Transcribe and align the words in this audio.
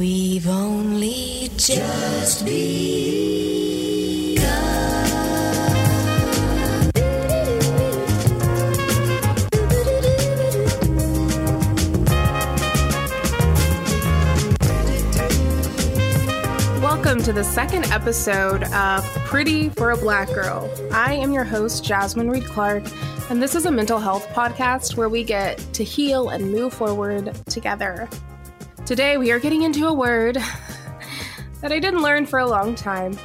We've 0.00 0.48
only 0.48 1.50
just 1.58 2.46
begun. 2.46 2.56
Welcome 16.80 17.22
to 17.24 17.34
the 17.34 17.44
second 17.44 17.84
episode 17.92 18.62
of 18.72 19.04
Pretty 19.26 19.68
for 19.68 19.90
a 19.90 19.98
Black 19.98 20.28
Girl. 20.28 20.72
I 20.94 21.12
am 21.12 21.30
your 21.30 21.44
host, 21.44 21.84
Jasmine 21.84 22.30
Reed 22.30 22.46
Clark, 22.46 22.84
and 23.28 23.42
this 23.42 23.54
is 23.54 23.66
a 23.66 23.70
mental 23.70 23.98
health 23.98 24.26
podcast 24.28 24.96
where 24.96 25.10
we 25.10 25.22
get 25.24 25.58
to 25.74 25.84
heal 25.84 26.30
and 26.30 26.50
move 26.50 26.72
forward 26.72 27.38
together. 27.44 28.08
Today, 28.90 29.18
we 29.18 29.30
are 29.30 29.38
getting 29.38 29.62
into 29.62 29.86
a 29.86 29.94
word 29.94 30.34
that 31.60 31.70
I 31.70 31.78
didn't 31.78 32.02
learn 32.02 32.26
for 32.26 32.40
a 32.40 32.46
long 32.48 32.74
time 32.74 33.16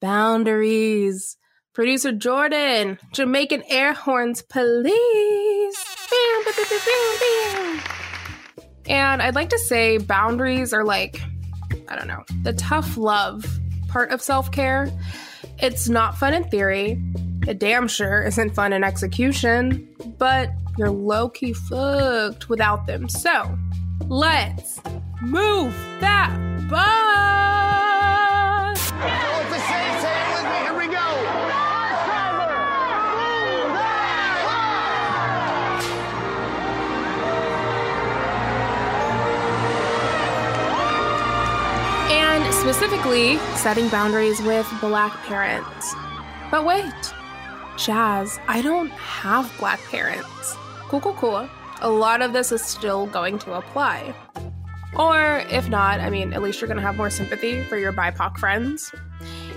boundaries. 0.00 1.36
Producer 1.74 2.10
Jordan, 2.10 2.98
Jamaican 3.12 3.62
air 3.68 3.92
horns, 3.92 4.42
bam. 4.42 4.64
And 8.86 9.22
I'd 9.22 9.36
like 9.36 9.50
to 9.50 9.60
say 9.60 9.98
boundaries 9.98 10.72
are 10.72 10.82
like, 10.82 11.22
I 11.86 11.94
don't 11.94 12.08
know, 12.08 12.24
the 12.42 12.54
tough 12.54 12.96
love 12.96 13.46
part 13.86 14.10
of 14.10 14.20
self 14.20 14.50
care. 14.50 14.90
It's 15.60 15.88
not 15.88 16.18
fun 16.18 16.34
in 16.34 16.42
theory. 16.48 17.00
It 17.46 17.60
damn 17.60 17.86
sure 17.86 18.24
isn't 18.24 18.56
fun 18.56 18.72
in 18.72 18.82
execution, 18.82 19.88
but 20.18 20.50
you're 20.76 20.90
low 20.90 21.28
key 21.28 21.52
fucked 21.52 22.48
without 22.48 22.86
them. 22.86 23.08
So 23.08 23.56
let's 24.08 24.80
move 25.20 25.74
that 26.00 26.30
bus. 26.68 26.82
What 28.90 29.46
to 29.48 29.58
say? 29.60 29.84
Say 30.00 30.14
it 30.20 30.28
with 30.34 30.46
me. 30.50 30.58
Here 30.64 30.76
we 30.76 30.86
go. 30.86 31.06
And 42.10 42.54
specifically, 42.54 43.38
setting 43.56 43.88
boundaries 43.88 44.40
with 44.42 44.66
black 44.80 45.12
parents. 45.24 45.94
But 46.50 46.64
wait, 46.64 47.14
Jazz, 47.78 48.38
I 48.48 48.60
don't 48.62 48.90
have 48.90 49.52
black 49.58 49.80
parents. 49.90 50.56
Cool, 50.88 51.00
cool, 51.00 51.14
cool. 51.14 51.48
A 51.84 51.90
lot 51.90 52.22
of 52.22 52.32
this 52.32 52.52
is 52.52 52.62
still 52.62 53.06
going 53.06 53.40
to 53.40 53.54
apply. 53.54 54.14
Or 54.96 55.42
if 55.50 55.68
not, 55.68 55.98
I 55.98 56.10
mean, 56.10 56.32
at 56.32 56.40
least 56.40 56.60
you're 56.60 56.68
going 56.68 56.78
to 56.78 56.86
have 56.86 56.96
more 56.96 57.10
sympathy 57.10 57.64
for 57.64 57.76
your 57.76 57.92
BIPOC 57.92 58.38
friends. 58.38 58.92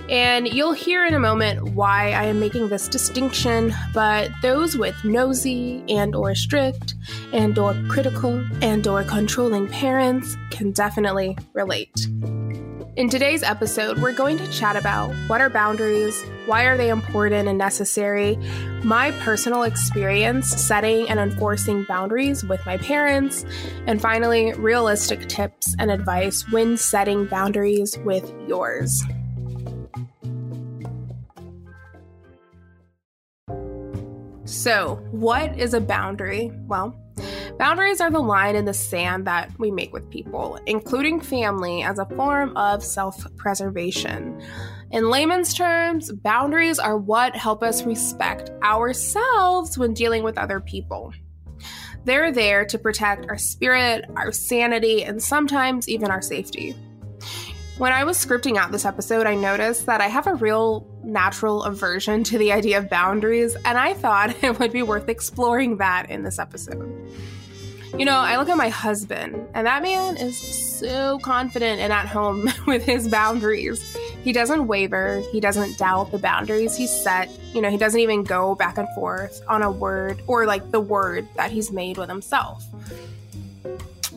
And 0.08 0.48
you'll 0.48 0.72
hear 0.72 1.06
in 1.06 1.14
a 1.14 1.20
moment 1.20 1.74
why 1.74 2.10
I 2.10 2.24
am 2.24 2.40
making 2.40 2.68
this 2.68 2.88
distinction, 2.88 3.72
but 3.94 4.32
those 4.42 4.76
with 4.76 4.96
nosy 5.04 5.84
and 5.88 6.16
or 6.16 6.34
strict 6.34 6.94
and 7.32 7.56
or 7.60 7.80
critical 7.88 8.44
and 8.60 8.84
or 8.88 9.04
controlling 9.04 9.68
parents 9.68 10.36
can 10.50 10.72
definitely 10.72 11.38
relate. 11.52 12.08
In 12.96 13.10
today's 13.10 13.42
episode, 13.42 13.98
we're 13.98 14.14
going 14.14 14.38
to 14.38 14.50
chat 14.50 14.74
about 14.74 15.12
what 15.26 15.42
are 15.42 15.50
boundaries, 15.50 16.24
why 16.46 16.62
are 16.62 16.78
they 16.78 16.88
important 16.88 17.46
and 17.46 17.58
necessary, 17.58 18.38
my 18.82 19.10
personal 19.20 19.64
experience 19.64 20.48
setting 20.48 21.06
and 21.10 21.20
enforcing 21.20 21.84
boundaries 21.84 22.42
with 22.42 22.64
my 22.64 22.78
parents, 22.78 23.44
and 23.86 24.00
finally, 24.00 24.54
realistic 24.54 25.28
tips 25.28 25.76
and 25.78 25.90
advice 25.90 26.50
when 26.50 26.78
setting 26.78 27.26
boundaries 27.26 27.98
with 27.98 28.32
yours. 28.48 29.02
So, 34.46 35.06
what 35.10 35.58
is 35.58 35.74
a 35.74 35.82
boundary? 35.82 36.50
Well, 36.66 36.96
boundaries 37.58 38.00
are 38.00 38.10
the 38.10 38.20
line 38.20 38.56
in 38.56 38.64
the 38.64 38.74
sand 38.74 39.26
that 39.26 39.50
we 39.58 39.70
make 39.70 39.92
with 39.92 40.08
people, 40.10 40.58
including 40.66 41.20
family, 41.20 41.82
as 41.82 41.98
a 41.98 42.06
form 42.06 42.56
of 42.56 42.84
self 42.84 43.26
preservation. 43.36 44.40
In 44.90 45.10
layman's 45.10 45.52
terms, 45.52 46.12
boundaries 46.12 46.78
are 46.78 46.96
what 46.96 47.34
help 47.34 47.62
us 47.62 47.84
respect 47.84 48.50
ourselves 48.62 49.76
when 49.76 49.94
dealing 49.94 50.22
with 50.22 50.38
other 50.38 50.60
people. 50.60 51.12
They're 52.04 52.30
there 52.30 52.64
to 52.66 52.78
protect 52.78 53.28
our 53.28 53.38
spirit, 53.38 54.04
our 54.14 54.30
sanity, 54.30 55.02
and 55.02 55.20
sometimes 55.20 55.88
even 55.88 56.10
our 56.10 56.22
safety. 56.22 56.76
When 57.78 57.92
I 57.92 58.04
was 58.04 58.16
scripting 58.16 58.56
out 58.56 58.72
this 58.72 58.86
episode, 58.86 59.26
I 59.26 59.34
noticed 59.34 59.84
that 59.84 60.00
I 60.00 60.06
have 60.06 60.26
a 60.26 60.34
real 60.34 60.88
natural 61.04 61.64
aversion 61.64 62.24
to 62.24 62.38
the 62.38 62.52
idea 62.52 62.78
of 62.78 62.88
boundaries, 62.88 63.54
and 63.66 63.76
I 63.76 63.92
thought 63.92 64.34
it 64.42 64.58
would 64.58 64.72
be 64.72 64.82
worth 64.82 65.08
exploring 65.08 65.78
that 65.78 66.10
in 66.10 66.22
this 66.22 66.38
episode. 66.38 66.90
You 67.94 68.04
know, 68.04 68.18
I 68.18 68.36
look 68.36 68.48
at 68.48 68.56
my 68.56 68.68
husband, 68.68 69.46
and 69.54 69.66
that 69.66 69.82
man 69.82 70.16
is 70.16 70.36
so 70.36 71.18
confident 71.20 71.80
and 71.80 71.92
at 71.92 72.06
home 72.06 72.50
with 72.66 72.84
his 72.84 73.08
boundaries. 73.08 73.96
He 74.22 74.32
doesn't 74.32 74.66
waver, 74.66 75.22
he 75.32 75.40
doesn't 75.40 75.78
doubt 75.78 76.10
the 76.10 76.18
boundaries 76.18 76.76
he's 76.76 76.90
set. 76.90 77.30
You 77.54 77.62
know, 77.62 77.70
he 77.70 77.78
doesn't 77.78 78.00
even 78.00 78.22
go 78.22 78.54
back 78.54 78.76
and 78.76 78.88
forth 78.94 79.40
on 79.48 79.62
a 79.62 79.70
word 79.70 80.20
or 80.26 80.46
like 80.46 80.70
the 80.72 80.80
word 80.80 81.26
that 81.36 81.50
he's 81.50 81.72
made 81.72 81.96
with 81.96 82.08
himself. 82.08 82.64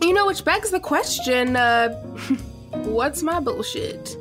You 0.02 0.14
know, 0.14 0.26
which 0.26 0.44
begs 0.44 0.72
the 0.72 0.80
question 0.80 1.56
uh, 1.56 1.90
what's 2.72 3.24
my 3.24 3.40
bullshit? 3.40 4.18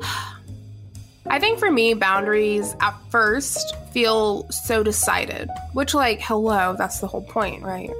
I 1.28 1.40
think 1.40 1.58
for 1.58 1.70
me, 1.70 1.94
boundaries 1.94 2.74
at 2.80 2.94
first 3.10 3.76
feel 3.92 4.48
so 4.50 4.82
decided, 4.82 5.50
which, 5.72 5.92
like, 5.92 6.20
hello, 6.20 6.76
that's 6.78 7.00
the 7.00 7.08
whole 7.08 7.24
point, 7.24 7.62
right? 7.64 7.90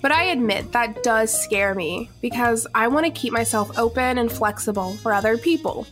But 0.00 0.12
I 0.12 0.24
admit 0.24 0.72
that 0.72 1.02
does 1.02 1.30
scare 1.32 1.74
me 1.74 2.10
because 2.20 2.66
I 2.74 2.88
want 2.88 3.06
to 3.06 3.12
keep 3.12 3.32
myself 3.32 3.78
open 3.78 4.18
and 4.18 4.32
flexible 4.32 4.94
for 4.94 5.12
other 5.12 5.36
people. 5.36 5.86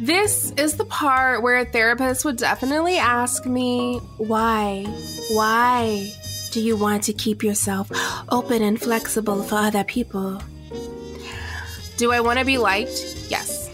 This 0.00 0.52
is 0.52 0.76
the 0.76 0.84
part 0.84 1.42
where 1.42 1.58
a 1.58 1.64
therapist 1.64 2.24
would 2.24 2.36
definitely 2.36 2.98
ask 2.98 3.44
me, 3.46 3.98
why? 4.18 4.84
Why 5.32 6.14
do 6.52 6.60
you 6.60 6.76
want 6.76 7.02
to 7.04 7.12
keep 7.12 7.42
yourself 7.42 7.90
open 8.28 8.62
and 8.62 8.80
flexible 8.80 9.42
for 9.42 9.56
other 9.56 9.82
people? 9.82 10.40
Do 11.96 12.12
I 12.12 12.20
want 12.20 12.38
to 12.38 12.44
be 12.44 12.58
liked? 12.58 13.26
Yes. 13.28 13.68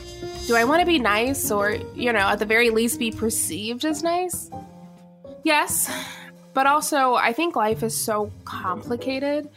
Do 0.47 0.57
I 0.57 0.65
want 0.65 0.81
to 0.81 0.87
be 0.87 0.99
nice 0.99 1.51
or, 1.51 1.77
you 1.95 2.13
know, 2.13 2.21
at 2.21 2.39
the 2.39 2.47
very 2.47 2.71
least 2.71 2.99
be 2.99 3.11
perceived 3.11 3.85
as 3.85 4.03
nice? 4.03 4.51
Yes. 5.43 5.91
But 6.55 6.67
also, 6.67 7.15
I 7.15 7.33
think 7.33 7.57
life 7.57 7.83
is 7.83 8.01
so 8.01 8.31
complicated. 8.45 9.51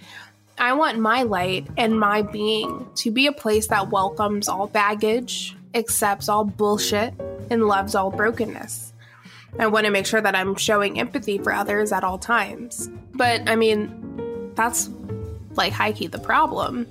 I 0.58 0.74
want 0.74 0.98
my 0.98 1.22
light 1.22 1.68
and 1.78 2.00
my 2.00 2.24
being 2.24 2.90
to 2.96 3.12
be 3.12 3.28
a 3.28 3.32
place 3.32 3.68
that 3.68 3.92
welcomes 3.92 4.50
all 4.50 4.66
baggage, 4.66 5.56
accepts 5.76 6.28
all 6.28 6.44
bullshit, 6.44 7.14
and 7.52 7.68
loves 7.68 7.94
all 7.94 8.10
brokenness. 8.10 8.94
I 9.60 9.68
want 9.68 9.86
to 9.86 9.92
make 9.92 10.08
sure 10.08 10.22
that 10.22 10.36
I'm 10.36 10.56
showing 10.56 11.00
empathy 11.00 11.38
for 11.38 11.54
others 11.54 11.92
at 11.92 12.04
all 12.04 12.18
times. 12.18 12.90
But 13.14 13.48
I 13.48 13.56
mean, 13.56 14.52
that's 14.56 14.90
like 15.56 15.74
high 15.74 15.92
key 15.92 16.08
the 16.08 16.20
problem. 16.20 16.88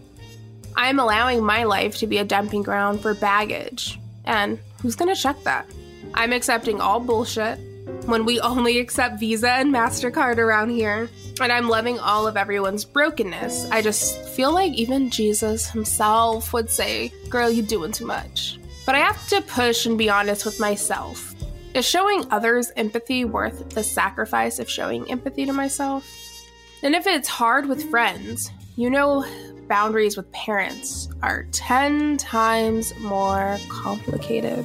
I'm 0.77 1.01
allowing 1.01 1.43
my 1.43 1.65
life 1.65 1.97
to 1.99 2.07
be 2.07 2.19
a 2.19 2.25
dumping 2.25 2.63
ground 2.63 3.01
for 3.01 3.15
baggage. 3.15 3.99
And 4.25 4.59
who's 4.83 4.95
to 4.95 5.15
check 5.15 5.43
that? 5.43 5.67
I'm 6.15 6.33
accepting 6.33 6.81
all 6.81 7.01
bullshit 7.01 7.59
when 8.07 8.25
we 8.25 8.41
only 8.41 8.79
accept 8.79 9.21
Visa 9.21 9.51
and 9.51 9.73
MasterCard 9.73 10.39
around 10.39 10.71
here. 10.71 11.09
And 11.41 11.53
I'm 11.53 11.69
loving 11.69 11.99
all 11.99 12.27
of 12.27 12.37
everyone's 12.37 12.85
brokenness. 12.85 13.71
I 13.71 13.83
just 13.83 14.29
feel 14.29 14.53
like 14.53 14.73
even 14.73 15.11
Jesus 15.11 15.69
himself 15.69 16.53
would 16.53 16.71
say, 16.71 17.13
Girl, 17.29 17.51
you're 17.51 17.67
doing 17.67 17.93
too 17.93 18.07
much. 18.07 18.59
But 18.87 18.95
I 18.95 19.01
have 19.01 19.29
to 19.29 19.43
push 19.43 19.87
and 19.87 19.99
be 19.99 20.09
honest 20.09 20.45
with 20.45 20.61
myself. 20.61 21.35
Is 21.75 21.85
showing 21.85 22.25
others 22.31 22.73
empathy 22.77 23.25
worth 23.25 23.71
the 23.71 23.83
sacrifice 23.83 24.59
of 24.59 24.71
showing 24.71 25.11
empathy 25.11 25.45
to 25.45 25.53
myself? 25.53 26.07
And 26.83 26.95
if 26.95 27.07
it's 27.07 27.29
hard 27.29 27.67
with 27.67 27.91
friends, 27.91 28.51
you 28.77 28.89
know, 28.89 29.27
boundaries 29.69 30.17
with 30.17 30.31
parents 30.33 31.09
are 31.23 31.47
10 31.53 32.17
times 32.19 32.99
more 33.01 33.59
complicated. 33.69 34.65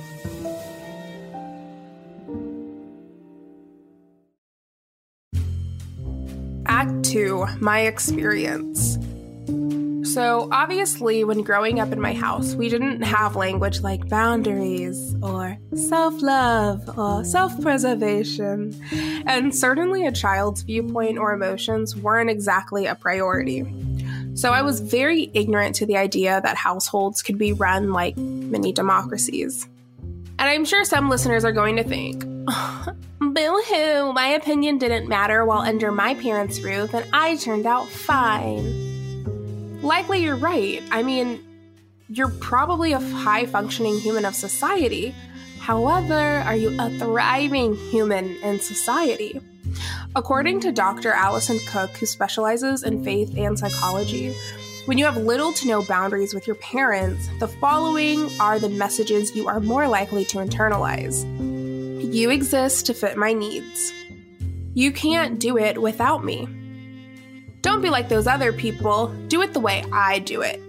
Act 6.82 7.04
2 7.04 7.46
My 7.60 7.82
Experience. 7.82 8.98
So, 10.12 10.50
obviously, 10.52 11.24
when 11.24 11.44
growing 11.44 11.80
up 11.80 11.92
in 11.92 12.02
my 12.02 12.14
house, 12.14 12.56
we 12.56 12.70
didn't 12.70 13.04
have 13.04 13.36
language 13.36 13.82
like 13.82 14.10
boundaries 14.10 15.16
or 15.22 15.60
self 15.76 16.20
love 16.24 16.98
or 16.98 17.24
self 17.24 17.62
preservation. 17.62 18.76
And 19.28 19.56
certainly, 19.56 20.08
a 20.08 20.12
child's 20.12 20.64
viewpoint 20.64 21.20
or 21.20 21.34
emotions 21.34 21.96
weren't 21.96 22.32
exactly 22.32 22.88
a 22.88 22.96
priority. 22.96 23.64
So 24.34 24.52
I 24.52 24.64
was 24.64 24.80
very 24.80 25.30
ignorant 25.36 25.76
to 25.76 25.86
the 25.86 25.98
idea 25.98 26.42
that 26.42 26.58
households 26.58 27.22
could 27.22 27.38
be 27.38 27.54
run 27.54 27.94
like 27.94 28.18
mini 28.18 28.74
democracies. 28.74 29.68
And 30.00 30.50
I'm 30.50 30.66
sure 30.66 30.84
some 30.84 31.12
listeners 31.12 31.46
are 31.46 31.52
going 31.52 31.76
to 31.76 31.84
think, 31.84 32.26
boo 33.22 33.62
hoo, 33.68 34.12
my 34.14 34.30
opinion 34.30 34.80
didn't 34.80 35.08
matter 35.08 35.46
while 35.46 35.60
under 35.60 35.92
my 35.92 36.16
parents' 36.16 36.60
roof 36.62 36.94
and 36.96 37.06
I 37.14 37.36
turned 37.36 37.68
out 37.68 37.88
fine. 37.88 39.80
Likely 39.84 40.24
you're 40.24 40.36
right. 40.36 40.82
I 40.92 41.04
mean, 41.04 41.40
you're 42.10 42.32
probably 42.40 42.94
a 42.94 43.00
high 43.00 43.46
functioning 43.46 44.00
human 44.00 44.26
of 44.26 44.34
society. 44.34 45.14
However, 45.60 46.16
are 46.16 46.56
you 46.56 46.76
a 46.80 46.90
thriving 46.98 47.76
human 47.76 48.36
in 48.38 48.60
society? 48.60 49.40
According 50.16 50.62
to 50.62 50.72
Dr. 50.72 51.12
Alison 51.14 51.60
Cook, 51.68 51.92
who 51.92 52.08
specializes 52.08 52.82
in 52.82 53.04
faith 53.04 53.38
and 53.38 53.58
psychology, 53.58 54.34
when 54.86 54.98
you 54.98 55.06
have 55.06 55.16
little 55.16 55.54
to 55.54 55.68
no 55.68 55.84
boundaries 55.84 56.34
with 56.34 56.48
your 56.48 56.56
parents, 56.56 57.30
the 57.40 57.48
following 57.48 58.32
are 58.40 58.58
the 58.58 58.70
messages 58.70 59.36
you 59.36 59.48
are 59.48 59.60
more 59.60 59.88
likely 59.88 60.26
to 60.26 60.40
internalize. 60.40 61.24
You 62.02 62.32
exist 62.32 62.88
to 62.88 62.94
fit 62.94 63.16
my 63.16 63.32
needs. 63.32 63.94
You 64.74 64.92
can't 64.92 65.40
do 65.40 65.58
it 65.58 65.82
without 65.82 66.26
me. 66.26 66.48
Don't 67.62 67.82
be 67.82 67.90
like 67.90 68.10
those 68.10 68.26
other 68.26 68.52
people, 68.52 69.08
do 69.28 69.42
it 69.44 69.54
the 69.54 69.60
way 69.60 69.86
I 69.94 70.20
do 70.20 70.42
it. 70.42 70.60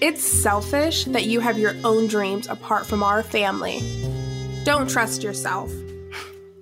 It's 0.00 0.22
selfish 0.22 1.04
that 1.04 1.26
you 1.26 1.40
have 1.40 1.58
your 1.58 1.74
own 1.84 2.06
dreams 2.06 2.48
apart 2.48 2.86
from 2.86 3.02
our 3.02 3.22
family. 3.22 3.80
Don't 4.64 4.88
trust 4.88 5.22
yourself. 5.22 5.70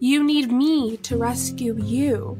You 0.00 0.24
need 0.24 0.50
me 0.50 0.96
to 0.98 1.16
rescue 1.16 1.76
you. 1.80 2.38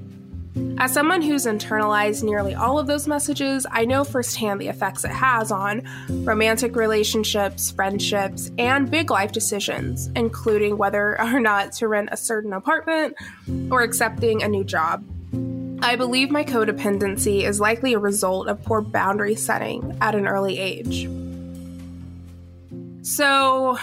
As 0.79 0.93
someone 0.93 1.21
who's 1.21 1.47
internalized 1.47 2.23
nearly 2.23 2.55
all 2.55 2.79
of 2.79 2.87
those 2.87 3.09
messages, 3.09 3.67
I 3.71 3.85
know 3.85 4.05
firsthand 4.05 4.61
the 4.61 4.69
effects 4.69 5.05
it 5.05 5.11
has 5.11 5.51
on 5.51 5.83
romantic 6.25 6.77
relationships, 6.77 7.73
friendships, 7.73 8.53
and 8.57 8.89
big 8.89 9.11
life 9.11 9.33
decisions, 9.33 10.11
including 10.15 10.79
whether 10.79 11.21
or 11.35 11.41
not 11.41 11.73
to 11.73 11.89
rent 11.89 12.11
a 12.13 12.17
certain 12.17 12.53
apartment 12.53 13.17
or 13.71 13.83
accepting 13.83 14.43
a 14.43 14.49
new 14.49 14.63
job. 14.63 15.05
I 15.83 15.97
believe 15.97 16.31
my 16.31 16.45
codependency 16.45 17.43
is 17.43 17.61
likely 17.61 17.93
a 17.95 17.99
result 17.99 18.49
of 18.49 18.63
poor 18.63 18.81
boundary 18.81 19.35
setting 19.35 19.99
at 20.01 20.15
an 20.15 20.27
early 20.27 20.59
age. 20.59 21.09
So, 23.03 23.79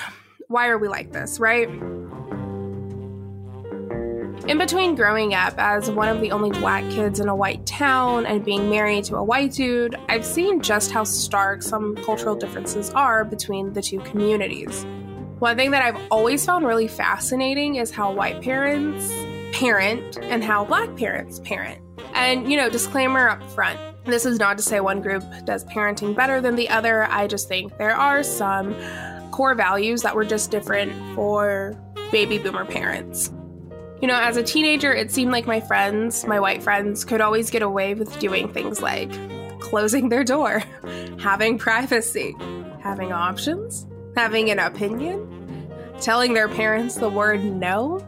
why 0.48 0.70
are 0.70 0.78
we 0.78 0.88
like 0.88 1.12
this, 1.12 1.40
right? 1.40 1.70
In 4.52 4.58
between 4.58 4.96
growing 4.96 5.34
up 5.34 5.54
as 5.58 5.90
one 5.90 6.10
of 6.10 6.20
the 6.20 6.34
only 6.34 6.50
black 6.50 6.84
kids 6.92 7.22
in 7.22 7.30
a 7.30 7.34
white 7.34 7.66
town 7.66 8.26
and 8.26 8.44
being 8.44 8.70
married 8.70 9.06
to 9.06 9.16
a 9.16 9.24
white 9.24 9.54
dude, 9.54 9.96
I've 10.10 10.26
seen 10.26 10.60
just 10.60 10.92
how 10.92 11.06
stark 11.06 11.64
some 11.64 11.96
cultural 11.96 12.36
differences 12.36 12.90
are 12.90 13.24
between 13.24 13.72
the 13.72 13.82
two 13.82 14.00
communities. 14.02 14.86
One 15.40 15.56
thing 15.56 15.72
that 15.72 15.82
I've 15.82 16.06
always 16.12 16.46
found 16.46 16.68
really 16.68 16.90
fascinating 16.90 17.78
is 17.78 17.92
how 17.92 18.12
white 18.12 18.42
parents 18.42 19.10
parent 19.58 20.18
and 20.22 20.44
how 20.44 20.66
black 20.66 20.98
parents 20.98 21.40
parent. 21.40 21.82
And, 22.14 22.52
you 22.52 22.58
know, 22.58 22.70
disclaimer 22.70 23.30
up 23.30 23.42
front 23.52 23.80
this 24.04 24.26
is 24.26 24.38
not 24.38 24.58
to 24.58 24.64
say 24.64 24.82
one 24.82 25.02
group 25.02 25.24
does 25.46 25.64
parenting 25.64 26.14
better 26.14 26.42
than 26.42 26.58
the 26.58 26.68
other. 26.68 27.04
I 27.06 27.26
just 27.26 27.48
think 27.48 27.78
there 27.78 27.96
are 27.96 28.22
some 28.22 28.76
core 29.32 29.56
values 29.56 30.02
that 30.02 30.14
were 30.14 30.26
just 30.26 30.52
different 30.52 30.92
for 31.16 31.74
baby 32.12 32.38
boomer 32.38 32.66
parents. 32.66 33.32
You 34.02 34.08
know, 34.08 34.20
as 34.20 34.36
a 34.36 34.42
teenager, 34.42 34.92
it 34.92 35.12
seemed 35.12 35.32
like 35.32 35.46
my 35.46 35.60
friends, 35.60 36.26
my 36.26 36.40
white 36.40 36.64
friends, 36.64 37.06
could 37.06 37.22
always 37.22 37.52
get 37.52 37.62
away 37.62 37.94
with 37.94 38.18
doing 38.18 38.52
things 38.52 38.82
like 38.82 39.12
closing 39.60 40.10
their 40.10 40.24
door, 40.24 40.64
having 41.20 41.60
privacy, 41.60 42.36
having 42.82 43.12
options, 43.12 43.86
having 44.18 44.50
an 44.50 44.58
opinion, 44.58 45.70
telling 46.00 46.34
their 46.34 46.50
parents 46.50 46.96
the 46.96 47.10
word 47.10 47.44
no. 47.44 48.04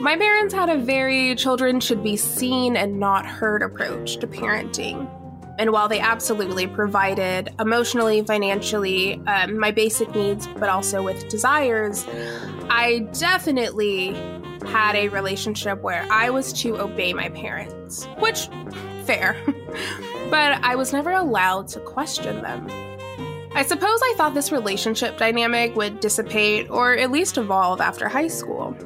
My 0.00 0.16
parents 0.16 0.52
had 0.52 0.70
a 0.70 0.76
very 0.76 1.36
children 1.36 1.78
should 1.78 2.02
be 2.02 2.16
seen 2.16 2.76
and 2.76 2.98
not 2.98 3.24
heard 3.24 3.62
approach 3.62 4.16
to 4.16 4.26
parenting. 4.26 5.08
And 5.56 5.70
while 5.70 5.88
they 5.88 6.00
absolutely 6.00 6.66
provided 6.66 7.48
emotionally, 7.60 8.22
financially, 8.22 9.20
um, 9.26 9.58
my 9.58 9.70
basic 9.70 10.12
needs, 10.16 10.48
but 10.56 10.68
also 10.68 11.02
with 11.02 11.28
desires, 11.28 12.06
I 12.70 13.08
definitely 13.12 14.10
had 14.68 14.94
a 14.96 15.08
relationship 15.08 15.82
where 15.82 16.06
I 16.10 16.30
was 16.30 16.52
to 16.62 16.78
obey 16.80 17.12
my 17.12 17.28
parents, 17.30 18.06
which, 18.18 18.48
fair, 19.04 19.36
but 20.30 20.62
I 20.62 20.76
was 20.76 20.92
never 20.92 21.12
allowed 21.12 21.68
to 21.68 21.80
question 21.80 22.42
them. 22.42 22.68
I 23.54 23.64
suppose 23.64 23.98
I 24.02 24.14
thought 24.16 24.34
this 24.34 24.52
relationship 24.52 25.18
dynamic 25.18 25.74
would 25.74 26.00
dissipate 26.00 26.70
or 26.70 26.96
at 26.96 27.10
least 27.10 27.38
evolve 27.38 27.80
after 27.80 28.08
high 28.08 28.28
school. 28.28 28.76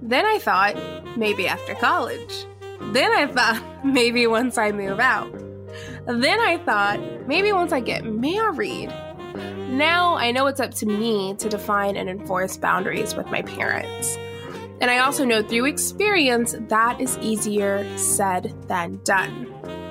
Then 0.00 0.26
I 0.26 0.38
thought 0.38 0.76
maybe 1.16 1.46
after 1.46 1.74
college. 1.74 2.46
Then 2.92 3.12
I 3.12 3.26
thought 3.26 3.62
maybe 3.84 4.26
once 4.26 4.58
I 4.58 4.72
move 4.72 4.98
out. 4.98 5.32
Then 6.06 6.40
I 6.40 6.58
thought 6.58 6.98
maybe 7.28 7.52
once 7.52 7.72
I 7.72 7.80
get 7.80 8.04
married. 8.04 8.92
Now 9.68 10.16
I 10.16 10.32
know 10.32 10.46
it's 10.46 10.60
up 10.60 10.74
to 10.74 10.86
me 10.86 11.34
to 11.36 11.48
define 11.48 11.96
and 11.96 12.10
enforce 12.10 12.56
boundaries 12.56 13.14
with 13.14 13.26
my 13.26 13.42
parents. 13.42 14.18
And 14.82 14.90
I 14.90 14.98
also 14.98 15.24
know 15.24 15.42
through 15.42 15.66
experience 15.66 16.56
that 16.58 17.00
is 17.00 17.16
easier 17.18 17.86
said 17.96 18.52
than 18.66 19.00
done. 19.04 19.46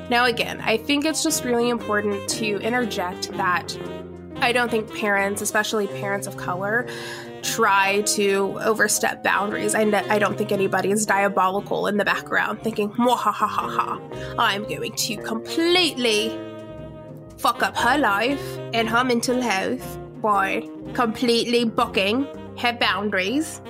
Now, 0.10 0.26
again, 0.26 0.60
I 0.60 0.76
think 0.76 1.06
it's 1.06 1.24
just 1.24 1.46
really 1.46 1.70
important 1.70 2.28
to 2.32 2.58
interject 2.58 3.32
that 3.38 3.78
I 4.42 4.52
don't 4.52 4.70
think 4.70 4.94
parents, 4.94 5.42
especially 5.42 5.88
parents 5.88 6.28
of 6.28 6.36
color, 6.36 6.88
try 7.42 8.02
to 8.02 8.60
overstep 8.62 9.24
boundaries. 9.24 9.76
I, 9.76 9.84
I 10.10 10.20
don't 10.20 10.38
think 10.38 10.52
anybody 10.52 10.92
is 10.92 11.06
diabolical 11.06 11.88
in 11.88 11.96
the 11.96 12.04
background 12.04 12.62
thinking, 12.62 12.90
ha 12.90 13.16
ha 13.16 13.32
ha 13.32 13.48
ha, 13.48 14.02
I'm 14.38 14.68
going 14.68 14.92
to 14.92 15.16
completely 15.24 16.38
fuck 17.38 17.64
up 17.64 17.78
her 17.78 17.98
life 17.98 18.58
and 18.74 18.90
her 18.90 19.06
mental 19.06 19.42
health 19.42 20.00
by 20.22 20.68
completely 20.94 21.64
booking 21.64 22.28
her 22.58 22.74
boundaries 22.74 23.62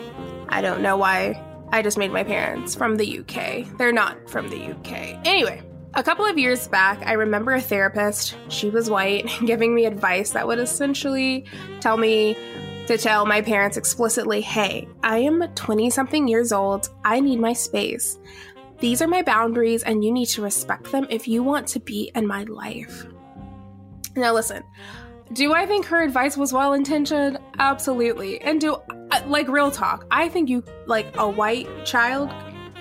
I 0.52 0.62
don't 0.62 0.82
know 0.82 0.98
why. 0.98 1.42
I 1.72 1.82
just 1.82 1.98
made 1.98 2.12
my 2.12 2.24
parents 2.24 2.76
from 2.76 2.98
the 2.98 3.20
UK. 3.20 3.78
They're 3.78 3.94
not 3.94 4.30
from 4.30 4.50
the 4.50 4.72
UK. 4.72 5.26
Anyway, 5.26 5.64
a 5.94 6.04
couple 6.04 6.26
of 6.26 6.38
years 6.38 6.68
back, 6.68 7.02
I 7.06 7.14
remember 7.14 7.54
a 7.54 7.62
therapist, 7.62 8.36
she 8.50 8.70
was 8.70 8.90
white, 8.90 9.30
giving 9.46 9.74
me 9.74 9.86
advice 9.86 10.32
that 10.32 10.46
would 10.46 10.60
essentially 10.60 11.46
tell 11.80 11.98
me 11.98 12.36
to 12.88 12.98
tell 12.98 13.26
my 13.26 13.42
parents 13.42 13.78
explicitly 13.78 14.42
hey, 14.42 14.88
I 15.02 15.20
am 15.20 15.42
20 15.56 15.90
something 15.90 16.28
years 16.28 16.52
old. 16.52 16.90
I 17.06 17.22
need 17.22 17.40
my 17.40 17.54
space. 17.54 18.20
These 18.80 19.02
are 19.02 19.08
my 19.08 19.22
boundaries, 19.22 19.84
and 19.84 20.04
you 20.04 20.12
need 20.12 20.26
to 20.28 20.42
respect 20.42 20.92
them 20.92 21.06
if 21.10 21.28
you 21.28 21.44
want 21.44 21.68
to 21.68 21.80
be 21.80 22.12
in 22.16 22.26
my 22.26 22.44
life. 22.44 23.06
Now, 24.16 24.34
listen, 24.34 24.64
do 25.34 25.54
I 25.54 25.66
think 25.66 25.86
her 25.86 26.02
advice 26.02 26.38
was 26.38 26.52
well 26.52 26.74
intentioned? 26.74 27.38
Absolutely. 27.60 28.42
And 28.42 28.60
do, 28.60 28.76
uh, 29.12 29.22
like, 29.28 29.48
real 29.48 29.72
talk, 29.72 30.06
I 30.12 30.30
think 30.30 30.50
you, 30.50 30.64
like, 30.86 31.08
a 31.18 31.30
white 31.30 31.86
child 31.86 32.32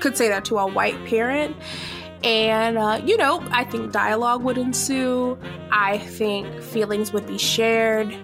could 0.00 0.16
say 0.16 0.28
that 0.28 0.44
to 0.46 0.58
a 0.58 0.66
white 0.66 1.04
parent. 1.06 1.56
And, 2.24 2.76
uh, 2.76 3.00
you 3.04 3.16
know, 3.16 3.46
I 3.50 3.64
think 3.64 3.92
dialogue 3.92 4.42
would 4.42 4.58
ensue. 4.58 5.38
I 5.70 5.98
think 5.98 6.60
feelings 6.60 7.12
would 7.12 7.26
be 7.26 7.38
shared. 7.38 8.16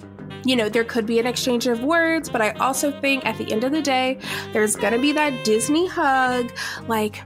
You 0.45 0.57
know, 0.57 0.69
there 0.69 0.85
could 0.85 1.07
be 1.07 1.19
an 1.19 1.27
exchange 1.27 1.67
of 1.67 1.83
words, 1.83 2.29
but 2.29 2.41
I 2.43 2.51
also 2.53 2.93
think 3.01 3.25
at 3.25 3.39
the 3.39 3.51
end 3.53 3.65
of 3.65 3.73
the 3.73 3.83
day, 3.83 4.19
there's 4.53 4.77
gonna 4.77 4.99
be 4.99 5.13
that 5.13 5.45
Disney 5.45 5.87
hug. 5.87 6.53
Like, 6.87 7.23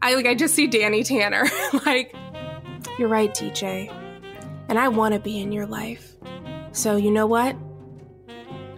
I 0.00 0.14
like 0.14 0.26
I 0.26 0.34
just 0.34 0.54
see 0.54 0.66
Danny 0.66 1.04
Tanner. 1.04 1.46
like, 1.86 2.14
you're 2.98 3.08
right, 3.08 3.32
DJ. 3.32 4.01
And 4.72 4.78
I 4.78 4.88
wanna 4.88 5.18
be 5.18 5.38
in 5.38 5.52
your 5.52 5.66
life. 5.66 6.16
So, 6.72 6.96
you 6.96 7.10
know 7.10 7.26
what? 7.26 7.54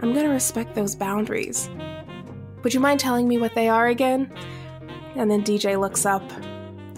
I'm 0.01 0.13
going 0.13 0.27
to 0.27 0.33
respect 0.33 0.75
those 0.75 0.97
boundaries. 0.97 1.71
Would 2.65 2.75
you 2.75 2.81
mind 2.81 2.99
telling 2.99 3.29
me 3.29 3.39
what 3.39 3.55
they 3.55 3.69
are 3.69 3.87
again? 3.87 4.29
And 5.15 5.31
then 5.31 5.45
DJ 5.45 5.81
looks 5.81 6.05
up. 6.05 6.29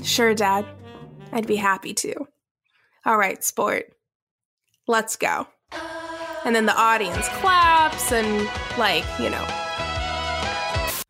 Sure, 0.02 0.32
Dad. 0.32 0.64
I'd 1.30 1.46
be 1.46 1.56
happy 1.56 1.92
to. 1.92 2.26
All 3.04 3.18
right, 3.18 3.44
sport. 3.44 3.92
Let's 4.88 5.16
go. 5.16 5.46
And 6.46 6.56
then 6.56 6.64
the 6.64 6.74
audience 6.74 7.28
claps 7.28 8.12
and, 8.12 8.48
like, 8.78 9.04
you 9.20 9.28
know. 9.28 9.46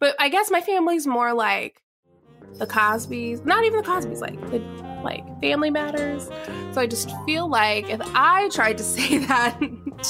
But 0.00 0.16
I 0.18 0.28
guess 0.28 0.50
my 0.50 0.60
family's 0.60 1.06
more 1.06 1.32
like 1.32 1.80
the 2.54 2.66
Cosbys. 2.66 3.46
Not 3.46 3.64
even 3.64 3.80
the 3.80 3.86
Cosbys, 3.86 4.20
like 4.20 4.40
the 4.50 4.58
like 5.06 5.40
family 5.40 5.70
matters. 5.70 6.28
So 6.72 6.80
I 6.80 6.86
just 6.86 7.10
feel 7.24 7.48
like 7.48 7.88
if 7.88 8.00
I 8.14 8.48
tried 8.50 8.76
to 8.78 8.84
say 8.96 9.18
that 9.18 9.58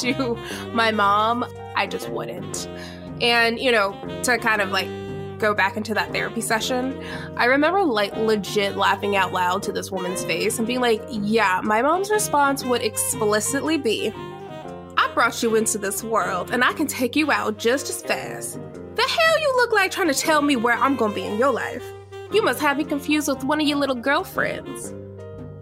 to 0.01 0.37
my 0.73 0.91
mom, 0.91 1.45
I 1.77 1.87
just 1.87 2.09
wouldn't. 2.09 2.69
And, 3.21 3.59
you 3.59 3.71
know, 3.71 3.93
to 4.25 4.39
kind 4.39 4.61
of 4.61 4.71
like 4.71 4.89
go 5.39 5.55
back 5.55 5.77
into 5.77 5.95
that 5.95 6.13
therapy 6.13 6.41
session, 6.41 7.01
I 7.37 7.45
remember 7.45 7.83
like 7.85 8.15
legit 8.17 8.77
laughing 8.77 9.17
out 9.17 9.33
loud 9.33 9.63
to 9.65 9.73
this 9.73 9.91
woman's 9.91 10.25
face 10.25 10.59
and 10.59 10.67
being 10.67 10.81
like, 10.81 11.03
yeah, 11.11 11.61
my 11.63 11.83
mom's 11.83 12.11
response 12.11 12.65
would 12.65 12.83
explicitly 12.83 13.79
be, 13.79 14.13
I 14.97 15.11
brought 15.13 15.43
you 15.43 15.57
into 15.57 15.79
this 15.79 16.03
world 16.03 16.51
and 16.51 16.65
I 16.65 16.73
can 16.73 16.87
take 16.87 17.17
you 17.17 17.31
out 17.31 17.59
just 17.59 17.91
as 17.91 18.03
fast. 18.03 18.59
The 18.95 19.03
hell 19.03 19.41
you 19.41 19.53
look 19.57 19.73
like 19.73 19.91
trying 19.91 20.09
to 20.09 20.15
tell 20.15 20.41
me 20.41 20.57
where 20.57 20.75
I'm 20.75 20.97
gonna 20.97 21.15
be 21.15 21.25
in 21.25 21.39
your 21.39 21.53
life? 21.53 21.85
You 22.37 22.43
must 22.43 22.61
have 22.61 22.77
me 22.77 22.85
confused 22.85 23.29
with 23.29 23.45
one 23.45 23.63
of 23.63 23.67
your 23.67 23.79
little 23.79 23.95
girlfriends. 23.95 24.93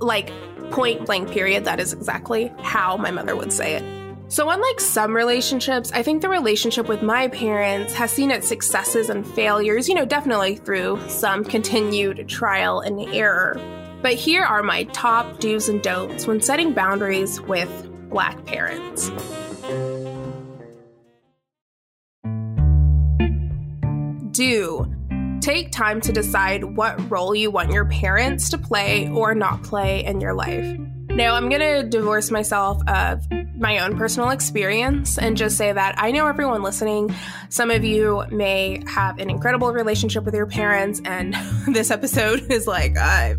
Like, 0.01 0.33
point 0.73 1.07
blank 1.07 1.31
period, 1.31 1.67
that 1.67 1.79
is 1.79 1.93
exactly 1.93 2.53
how 2.63 2.97
my 2.97 3.13
mother 3.13 3.37
would 3.37 3.53
say 3.53 3.77
it. 3.77 3.85
So, 4.27 4.51
unlike 4.51 4.81
some 4.81 5.15
relationships, 5.15 5.93
I 5.93 6.03
think 6.03 6.21
the 6.21 6.29
relationship 6.29 6.89
with 6.89 7.01
my 7.01 7.29
parents 7.29 7.95
has 7.95 8.11
seen 8.11 8.33
its 8.33 8.49
successes 8.49 9.09
and 9.09 9.25
failures, 9.25 9.89
you 9.89 9.95
know, 9.95 10.05
definitely 10.05 10.57
through 10.57 10.99
some 11.07 11.45
continued 11.45 12.29
trial 12.29 12.81
and 12.81 12.99
error. 13.15 13.55
But 14.03 14.15
here 14.15 14.43
are 14.43 14.65
my 14.65 14.83
top 14.93 15.39
do's 15.39 15.69
and 15.69 15.81
don'ts 15.81 16.27
when 16.27 16.41
setting 16.41 16.73
boundaries 16.73 17.41
with 17.43 17.71
Black 18.11 18.45
parents. 18.47 19.13
Do 24.33 24.94
take 25.45 25.71
time 25.71 26.01
to 26.01 26.11
decide 26.11 26.65
what 26.65 27.11
role 27.11 27.35
you 27.35 27.51
want 27.51 27.71
your 27.71 27.85
parents 27.85 28.49
to 28.49 28.57
play 28.57 29.11
or 29.11 29.35
not 29.35 29.63
play 29.63 30.03
in 30.03 30.19
your 30.19 30.33
life. 30.33 30.65
Now, 31.11 31.35
I'm 31.35 31.51
going 31.51 31.61
to 31.61 31.87
divorce 31.87 32.31
myself 32.31 32.81
of 32.89 33.23
my 33.57 33.79
own 33.79 33.97
personal 33.97 34.31
experience 34.31 35.19
and 35.19 35.37
just 35.37 35.57
say 35.57 35.73
that 35.73 35.95
I 35.99 36.11
know 36.11 36.27
everyone 36.27 36.63
listening, 36.63 37.15
some 37.49 37.71
of 37.71 37.85
you 37.85 38.25
may 38.31 38.83
have 38.87 39.19
an 39.19 39.31
incredible 39.31 39.73
relationship 39.73 40.25
with 40.25 40.35
your 40.35 40.47
parents, 40.47 41.01
and 41.05 41.35
this 41.69 41.91
episode 41.91 42.47
is 42.51 42.67
like, 42.67 42.97
I 42.97 43.37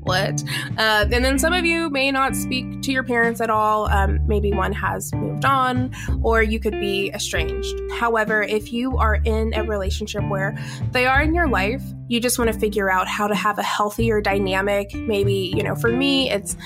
what? 0.00 0.42
Uh, 0.78 1.06
and 1.12 1.24
then 1.24 1.38
some 1.38 1.52
of 1.52 1.66
you 1.66 1.90
may 1.90 2.10
not 2.10 2.34
speak 2.34 2.80
to 2.82 2.92
your 2.92 3.02
parents 3.02 3.42
at 3.42 3.50
all. 3.50 3.90
Um, 3.90 4.26
maybe 4.26 4.52
one 4.52 4.72
has 4.72 5.12
moved 5.12 5.44
on, 5.44 5.94
or 6.22 6.42
you 6.42 6.58
could 6.60 6.80
be 6.80 7.10
estranged. 7.12 7.74
However, 7.92 8.42
if 8.42 8.72
you 8.72 8.96
are 8.96 9.16
in 9.16 9.52
a 9.54 9.64
relationship 9.64 10.26
where 10.28 10.56
they 10.92 11.06
are 11.06 11.20
in 11.20 11.34
your 11.34 11.48
life, 11.48 11.82
you 12.06 12.20
just 12.20 12.38
want 12.38 12.50
to 12.50 12.58
figure 12.58 12.90
out 12.90 13.06
how 13.06 13.26
to 13.26 13.34
have 13.34 13.58
a 13.58 13.62
healthier 13.62 14.22
dynamic. 14.22 14.94
Maybe, 14.94 15.52
you 15.54 15.62
know, 15.62 15.74
for 15.74 15.90
me, 15.90 16.30
it's 16.30 16.56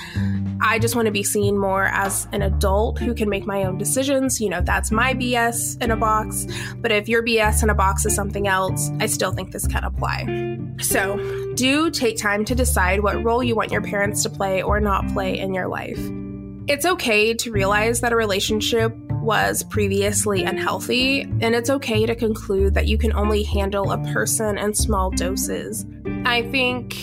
I 0.63 0.79
just 0.79 0.95
want 0.95 1.07
to 1.07 1.11
be 1.11 1.23
seen 1.23 1.57
more 1.57 1.87
as 1.87 2.25
an 2.31 2.41
adult 2.41 2.97
who 2.97 3.13
can 3.13 3.29
make 3.29 3.45
my 3.45 3.65
own 3.65 3.77
decisions. 3.77 4.39
You 4.39 4.49
know, 4.49 4.61
that's 4.61 4.91
my 4.91 5.13
BS 5.13 5.81
in 5.83 5.91
a 5.91 5.97
box. 5.97 6.47
But 6.77 6.93
if 6.93 7.09
your 7.09 7.21
BS 7.21 7.63
in 7.63 7.69
a 7.69 7.75
box 7.75 8.05
is 8.05 8.15
something 8.15 8.47
else, 8.47 8.89
I 9.01 9.07
still 9.07 9.33
think 9.33 9.51
this 9.51 9.67
can 9.67 9.83
apply. 9.83 10.57
So, 10.79 11.53
do 11.55 11.91
take 11.91 12.17
time 12.17 12.45
to 12.45 12.55
decide 12.55 13.01
what 13.01 13.21
role 13.21 13.43
you 13.43 13.55
want 13.55 13.71
your 13.71 13.81
parents 13.81 14.23
to 14.23 14.29
play 14.29 14.63
or 14.63 14.79
not 14.79 15.05
play 15.09 15.37
in 15.37 15.53
your 15.53 15.67
life. 15.67 15.99
It's 16.67 16.85
okay 16.85 17.33
to 17.33 17.51
realize 17.51 17.99
that 17.99 18.13
a 18.13 18.15
relationship 18.15 18.95
was 19.21 19.63
previously 19.63 20.43
unhealthy, 20.43 21.21
and 21.21 21.55
it's 21.55 21.69
okay 21.69 22.05
to 22.05 22.15
conclude 22.15 22.73
that 22.73 22.87
you 22.87 22.97
can 22.97 23.13
only 23.13 23.43
handle 23.43 23.91
a 23.91 23.97
person 24.13 24.57
in 24.57 24.73
small 24.73 25.11
doses. 25.11 25.85
I 26.25 26.43
think 26.43 26.95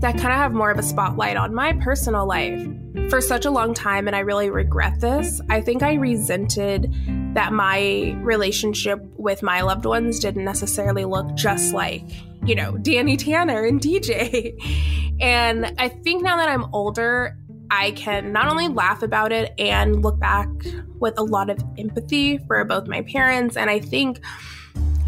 that 0.00 0.16
kind 0.16 0.32
of 0.32 0.38
have 0.38 0.52
more 0.52 0.70
of 0.70 0.78
a 0.78 0.82
spotlight 0.82 1.36
on 1.36 1.54
my 1.54 1.72
personal 1.74 2.26
life. 2.26 2.66
For 3.10 3.20
such 3.20 3.44
a 3.44 3.50
long 3.50 3.74
time, 3.74 4.06
and 4.06 4.14
I 4.14 4.20
really 4.20 4.50
regret 4.50 5.00
this, 5.00 5.40
I 5.48 5.60
think 5.60 5.82
I 5.82 5.94
resented 5.94 6.94
that 7.34 7.52
my 7.52 8.16
relationship 8.20 9.00
with 9.16 9.42
my 9.42 9.62
loved 9.62 9.86
ones 9.86 10.18
didn't 10.18 10.44
necessarily 10.44 11.04
look 11.04 11.34
just 11.34 11.72
like, 11.72 12.04
you 12.44 12.54
know, 12.54 12.76
Danny 12.78 13.16
Tanner 13.16 13.64
and 13.64 13.80
DJ. 13.80 14.54
And 15.20 15.74
I 15.78 15.88
think 15.88 16.22
now 16.22 16.36
that 16.36 16.48
I'm 16.48 16.72
older, 16.72 17.36
I 17.72 17.90
can 17.92 18.32
not 18.32 18.48
only 18.48 18.68
laugh 18.68 19.02
about 19.02 19.32
it 19.32 19.52
and 19.58 20.02
look 20.02 20.18
back 20.20 20.48
with 21.00 21.18
a 21.18 21.22
lot 21.22 21.50
of 21.50 21.62
empathy 21.76 22.38
for 22.38 22.64
both 22.64 22.86
my 22.86 23.02
parents 23.02 23.56
and 23.56 23.68
I 23.68 23.80
think 23.80 24.20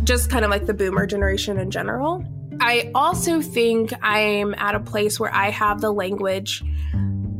just 0.05 0.31
kind 0.31 0.45
of 0.45 0.51
like 0.51 0.67
the 0.67 0.75
boomer 0.75 1.07
generation 1.07 1.59
in 1.59 1.71
general. 1.71 2.25
I 2.61 2.91
also 2.95 3.41
think 3.41 3.93
I'm 4.03 4.55
at 4.55 4.75
a 4.75 4.81
place 4.81 5.19
where 5.19 5.35
I 5.35 5.49
have 5.49 5.81
the 5.81 5.91
language 5.91 6.63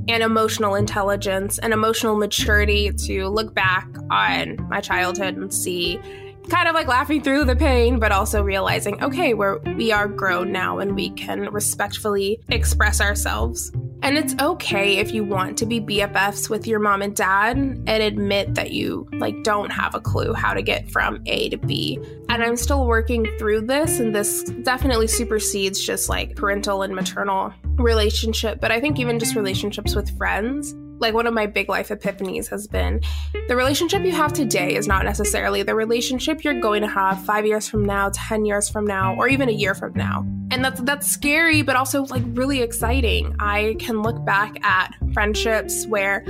and 0.09 0.23
emotional 0.23 0.75
intelligence 0.75 1.59
and 1.59 1.75
emotional 1.75 2.17
maturity 2.17 2.91
to 2.91 3.29
look 3.29 3.55
back 3.55 3.87
on 4.11 4.57
my 4.69 4.81
childhood 4.81 5.37
and 5.37 5.53
see 5.53 6.01
kind 6.49 6.69
of 6.69 6.75
like 6.75 6.89
laughing 6.89 7.23
through 7.23 7.45
the 7.45 7.55
pain 7.55 8.01
but 8.01 8.11
also 8.11 8.43
realizing 8.43 9.01
okay 9.05 9.35
we're 9.35 9.59
we 9.77 9.93
are 9.93 10.09
grown 10.09 10.51
now 10.51 10.79
and 10.79 10.97
we 10.97 11.11
can 11.11 11.43
respectfully 11.51 12.41
express 12.49 13.01
ourselves 13.01 13.71
and 14.03 14.17
it's 14.17 14.35
okay 14.41 14.97
if 14.97 15.13
you 15.13 15.25
want 15.25 15.59
to 15.59 15.67
be 15.67 15.81
BFFs 15.81 16.49
with 16.49 16.67
your 16.67 16.79
mom 16.79 17.03
and 17.03 17.15
dad 17.15 17.57
and 17.57 17.89
admit 17.89 18.55
that 18.55 18.73
you 18.73 19.07
like 19.13 19.43
don't 19.43 19.71
have 19.71 19.95
a 19.95 20.01
clue 20.01 20.33
how 20.33 20.55
to 20.55 20.63
get 20.63 20.91
from 20.91 21.23
A 21.27 21.51
to 21.51 21.59
B. 21.59 21.99
And 22.29 22.43
I'm 22.43 22.57
still 22.57 22.87
working 22.87 23.27
through 23.39 23.63
this 23.63 24.01
and 24.01 24.15
this 24.15 24.45
definitely 24.63 25.07
supersedes 25.07 25.85
just 25.85 26.09
like 26.09 26.35
parental 26.37 26.83
and 26.83 26.95
maternal 26.95 27.53
relationship, 27.77 28.61
but 28.61 28.71
I 28.71 28.81
think 28.81 28.99
even 28.99 29.19
just 29.19 29.35
relationships 29.35 29.95
with 29.95 30.17
friends 30.17 30.75
like 31.01 31.15
one 31.15 31.27
of 31.27 31.35
my 31.35 31.47
big 31.47 31.69
life 31.69 31.89
epiphanies 31.89 32.49
has 32.49 32.67
been 32.67 33.01
the 33.49 33.57
relationship 33.57 34.05
you 34.05 34.13
have 34.13 34.33
today 34.33 34.75
is 34.75 34.87
not 34.87 35.05
necessarily 35.05 35.63
the 35.63 35.75
relationship 35.75 36.45
you're 36.45 36.61
going 36.61 36.83
to 36.83 36.89
have 36.89 37.25
5 37.25 37.47
years 37.47 37.69
from 37.69 37.85
now, 37.85 38.11
10 38.13 38.45
years 38.45 38.69
from 38.69 38.87
now, 38.87 39.15
or 39.17 39.29
even 39.29 39.49
a 39.49 39.53
year 39.53 39.75
from 39.75 39.93
now. 39.95 40.27
And 40.51 40.65
that's 40.65 40.81
that's 40.83 41.07
scary 41.07 41.63
but 41.63 41.77
also 41.77 42.05
like 42.05 42.23
really 42.29 42.61
exciting. 42.61 43.35
I 43.39 43.77
can 43.79 44.03
look 44.03 44.25
back 44.25 44.65
at 44.65 44.95
friendships 45.13 45.87
where 45.87 46.25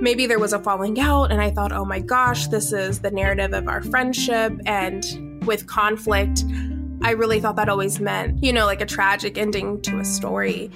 maybe 0.00 0.26
there 0.26 0.38
was 0.38 0.52
a 0.52 0.58
falling 0.58 1.00
out 1.00 1.32
and 1.32 1.40
I 1.40 1.50
thought, 1.50 1.72
"Oh 1.72 1.84
my 1.84 2.00
gosh, 2.00 2.46
this 2.48 2.72
is 2.72 3.00
the 3.00 3.10
narrative 3.10 3.52
of 3.52 3.68
our 3.68 3.82
friendship." 3.82 4.52
And 4.66 5.04
with 5.46 5.66
conflict, 5.66 6.44
I 7.06 7.10
really 7.10 7.38
thought 7.38 7.54
that 7.54 7.68
always 7.68 8.00
meant, 8.00 8.42
you 8.42 8.52
know, 8.52 8.66
like 8.66 8.80
a 8.80 8.84
tragic 8.84 9.38
ending 9.38 9.80
to 9.82 10.00
a 10.00 10.04
story. 10.04 10.72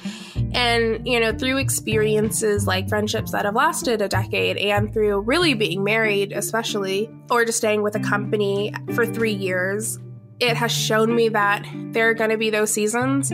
And, 0.54 1.04
you 1.04 1.18
know, 1.18 1.36
through 1.36 1.56
experiences 1.56 2.68
like 2.68 2.88
friendships 2.88 3.32
that 3.32 3.46
have 3.46 3.56
lasted 3.56 4.00
a 4.00 4.06
decade 4.06 4.56
and 4.56 4.92
through 4.92 5.22
really 5.22 5.54
being 5.54 5.82
married, 5.82 6.30
especially, 6.30 7.10
or 7.32 7.44
just 7.44 7.58
staying 7.58 7.82
with 7.82 7.96
a 7.96 7.98
company 7.98 8.72
for 8.94 9.04
three 9.04 9.32
years, 9.32 9.98
it 10.38 10.56
has 10.56 10.70
shown 10.70 11.16
me 11.16 11.30
that 11.30 11.66
there 11.90 12.10
are 12.10 12.14
going 12.14 12.30
to 12.30 12.38
be 12.38 12.50
those 12.50 12.72
seasons 12.72 13.30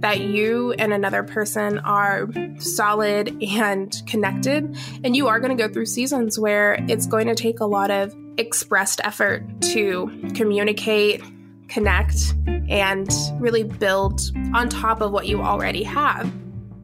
that 0.00 0.18
you 0.18 0.72
and 0.72 0.92
another 0.92 1.22
person 1.22 1.78
are 1.78 2.28
solid 2.58 3.40
and 3.44 4.02
connected. 4.08 4.76
And 5.04 5.14
you 5.14 5.28
are 5.28 5.38
going 5.38 5.56
to 5.56 5.68
go 5.68 5.72
through 5.72 5.86
seasons 5.86 6.36
where 6.36 6.84
it's 6.88 7.06
going 7.06 7.28
to 7.28 7.36
take 7.36 7.60
a 7.60 7.64
lot 7.64 7.92
of 7.92 8.12
expressed 8.38 9.00
effort 9.04 9.44
to 9.60 10.32
communicate, 10.34 11.22
connect, 11.70 12.34
and 12.68 13.08
really 13.38 13.62
build 13.62 14.20
on 14.54 14.68
top 14.68 15.00
of 15.00 15.10
what 15.10 15.26
you 15.26 15.40
already 15.40 15.82
have. 15.84 16.30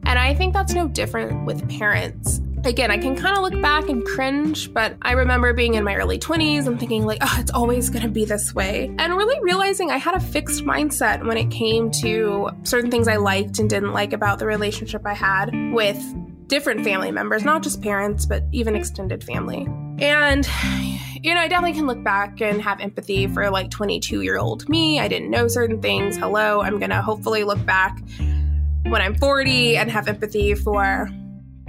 And 0.05 0.17
I 0.17 0.33
think 0.33 0.53
that's 0.53 0.73
no 0.73 0.87
different 0.87 1.45
with 1.45 1.67
parents. 1.69 2.41
Again, 2.63 2.91
I 2.91 2.97
can 2.97 3.15
kind 3.15 3.37
of 3.37 3.43
look 3.43 3.61
back 3.61 3.87
and 3.87 4.03
cringe, 4.03 4.73
but 4.73 4.97
I 5.01 5.11
remember 5.11 5.53
being 5.53 5.75
in 5.75 5.83
my 5.83 5.95
early 5.95 6.17
20s 6.17 6.65
and 6.65 6.79
thinking, 6.79 7.05
like, 7.05 7.19
oh, 7.21 7.37
it's 7.39 7.51
always 7.51 7.89
going 7.89 8.03
to 8.03 8.09
be 8.09 8.25
this 8.25 8.53
way. 8.55 8.93
And 8.97 9.15
really 9.15 9.39
realizing 9.41 9.91
I 9.91 9.97
had 9.97 10.15
a 10.15 10.19
fixed 10.19 10.65
mindset 10.65 11.25
when 11.25 11.37
it 11.37 11.51
came 11.51 11.91
to 12.01 12.49
certain 12.63 12.89
things 12.89 13.07
I 13.07 13.17
liked 13.17 13.59
and 13.59 13.69
didn't 13.69 13.93
like 13.93 14.11
about 14.11 14.39
the 14.39 14.47
relationship 14.47 15.05
I 15.05 15.13
had 15.13 15.51
with 15.71 16.01
different 16.47 16.83
family 16.83 17.11
members, 17.11 17.43
not 17.43 17.61
just 17.61 17.81
parents, 17.81 18.25
but 18.25 18.43
even 18.51 18.75
extended 18.75 19.23
family. 19.23 19.67
And, 19.99 20.47
you 21.23 21.33
know, 21.33 21.41
I 21.41 21.47
definitely 21.47 21.73
can 21.73 21.87
look 21.87 22.03
back 22.03 22.41
and 22.41 22.61
have 22.61 22.79
empathy 22.79 23.27
for 23.27 23.49
like 23.49 23.71
22 23.71 24.21
year 24.21 24.37
old 24.37 24.67
me. 24.69 24.99
I 24.99 25.07
didn't 25.07 25.31
know 25.31 25.47
certain 25.47 25.81
things. 25.81 26.17
Hello, 26.17 26.61
I'm 26.61 26.77
going 26.77 26.91
to 26.91 27.01
hopefully 27.01 27.43
look 27.43 27.63
back 27.65 27.99
when 28.83 29.01
I'm 29.01 29.15
40 29.15 29.77
and 29.77 29.91
have 29.91 30.07
empathy 30.07 30.53
for 30.53 31.09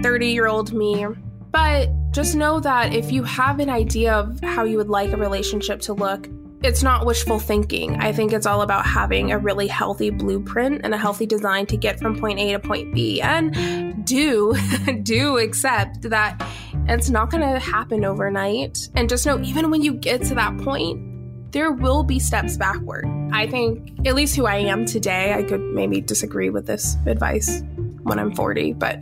30 0.01 0.27
year 0.27 0.47
old 0.47 0.73
me. 0.73 1.05
But 1.51 1.89
just 2.11 2.35
know 2.35 2.59
that 2.59 2.93
if 2.93 3.11
you 3.11 3.23
have 3.23 3.59
an 3.59 3.69
idea 3.69 4.13
of 4.13 4.39
how 4.41 4.63
you 4.63 4.77
would 4.77 4.89
like 4.89 5.11
a 5.11 5.17
relationship 5.17 5.81
to 5.81 5.93
look, 5.93 6.27
it's 6.61 6.83
not 6.83 7.05
wishful 7.05 7.39
thinking. 7.39 7.95
I 7.97 8.11
think 8.11 8.33
it's 8.33 8.45
all 8.45 8.61
about 8.61 8.85
having 8.85 9.31
a 9.31 9.37
really 9.37 9.67
healthy 9.67 10.09
blueprint 10.09 10.81
and 10.83 10.93
a 10.93 10.97
healthy 10.97 11.25
design 11.25 11.65
to 11.67 11.77
get 11.77 11.99
from 11.99 12.19
point 12.19 12.39
A 12.39 12.51
to 12.51 12.59
point 12.59 12.93
B. 12.93 13.21
And 13.21 14.05
do, 14.05 14.55
do 15.03 15.37
accept 15.37 16.01
that 16.09 16.45
it's 16.89 17.09
not 17.09 17.29
going 17.29 17.41
to 17.41 17.59
happen 17.59 18.05
overnight. 18.05 18.89
And 18.95 19.09
just 19.09 19.25
know, 19.25 19.39
even 19.41 19.69
when 19.69 19.81
you 19.81 19.93
get 19.93 20.23
to 20.23 20.35
that 20.35 20.57
point, 20.59 21.51
there 21.51 21.71
will 21.71 22.03
be 22.03 22.19
steps 22.19 22.57
backward. 22.57 23.05
I 23.31 23.47
think, 23.47 24.07
at 24.07 24.15
least 24.15 24.35
who 24.35 24.45
I 24.45 24.57
am 24.57 24.85
today, 24.85 25.33
I 25.33 25.43
could 25.43 25.61
maybe 25.61 26.01
disagree 26.01 26.49
with 26.49 26.67
this 26.67 26.95
advice 27.05 27.63
when 28.03 28.19
I'm 28.19 28.33
40, 28.33 28.73
but 28.73 28.99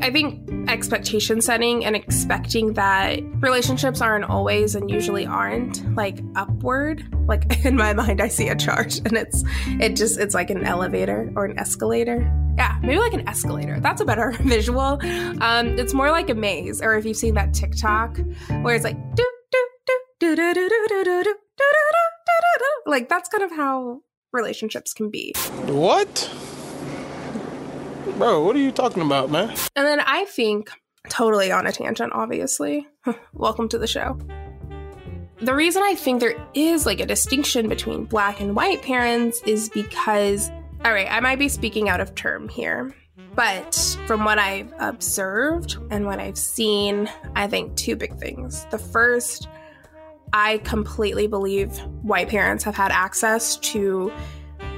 I 0.00 0.10
think 0.12 0.68
expectation 0.68 1.40
setting 1.40 1.84
and 1.84 1.96
expecting 1.96 2.74
that 2.74 3.20
relationships 3.40 4.00
aren't 4.00 4.24
always 4.24 4.74
and 4.74 4.90
usually 4.90 5.26
aren't 5.26 5.94
like 5.96 6.20
upward. 6.36 7.04
Like 7.26 7.64
in 7.64 7.76
my 7.76 7.94
mind, 7.94 8.20
I 8.20 8.28
see 8.28 8.48
a 8.48 8.56
chart 8.56 8.98
and 9.04 9.16
it's 9.16 9.44
it 9.66 9.96
just 9.96 10.18
it's 10.18 10.34
like 10.34 10.50
an 10.50 10.64
elevator 10.64 11.32
or 11.36 11.44
an 11.44 11.58
escalator. 11.58 12.30
Yeah, 12.58 12.76
maybe 12.82 12.98
like 12.98 13.12
an 13.12 13.28
escalator. 13.28 13.78
That's 13.78 14.00
a 14.00 14.04
better 14.04 14.32
visual. 14.40 14.98
Um, 15.40 15.78
it's 15.78 15.94
more 15.94 16.10
like 16.10 16.28
a 16.28 16.34
maze, 16.34 16.82
or 16.82 16.96
if 16.96 17.04
you've 17.04 17.16
seen 17.16 17.34
that 17.34 17.54
TikTok 17.54 18.18
where 18.62 18.74
it's 18.74 18.82
like 18.82 18.96
do 19.14 19.24
do 19.52 19.68
do 19.86 19.98
do 20.18 20.36
do 20.36 20.54
do 20.54 20.68
do 20.68 20.68
do 20.88 21.04
do 21.04 21.22
do 21.24 21.34
do 21.54 22.66
like 22.84 23.08
that's 23.08 23.28
kind 23.28 23.44
of 23.44 23.52
how 23.52 24.00
relationships 24.32 24.92
can 24.92 25.08
be. 25.08 25.34
What? 25.66 26.28
Bro, 28.16 28.42
what 28.44 28.56
are 28.56 28.60
you 28.60 28.72
talking 28.72 29.04
about, 29.04 29.30
man? 29.30 29.50
And 29.76 29.86
then 29.86 30.00
I 30.00 30.24
think, 30.24 30.70
totally 31.08 31.52
on 31.52 31.64
a 31.64 31.70
tangent, 31.70 32.12
obviously. 32.12 32.88
Welcome 33.34 33.68
to 33.68 33.78
the 33.78 33.86
show. 33.86 34.18
The 35.40 35.54
reason 35.54 35.84
I 35.84 35.94
think 35.94 36.18
there 36.18 36.34
is 36.54 36.86
like 36.86 36.98
a 36.98 37.06
distinction 37.06 37.68
between 37.68 38.06
black 38.06 38.40
and 38.40 38.56
white 38.56 38.82
parents 38.82 39.40
is 39.46 39.68
because, 39.68 40.50
all 40.84 40.92
right, 40.92 41.08
I 41.10 41.20
might 41.20 41.38
be 41.38 41.48
speaking 41.48 41.88
out 41.88 42.00
of 42.00 42.14
term 42.14 42.48
here, 42.48 42.94
but 43.34 43.98
from 44.06 44.24
what 44.24 44.38
I've 44.38 44.72
observed 44.78 45.76
and 45.90 46.06
what 46.06 46.20
I've 46.20 46.38
seen, 46.38 47.10
I 47.34 47.46
think 47.48 47.76
two 47.76 47.96
big 47.96 48.16
things. 48.16 48.64
The 48.70 48.78
first, 48.78 49.48
I 50.32 50.58
completely 50.58 51.26
believe 51.26 51.76
white 52.02 52.28
parents 52.28 52.64
have 52.64 52.76
had 52.76 52.92
access 52.92 53.56
to 53.56 54.12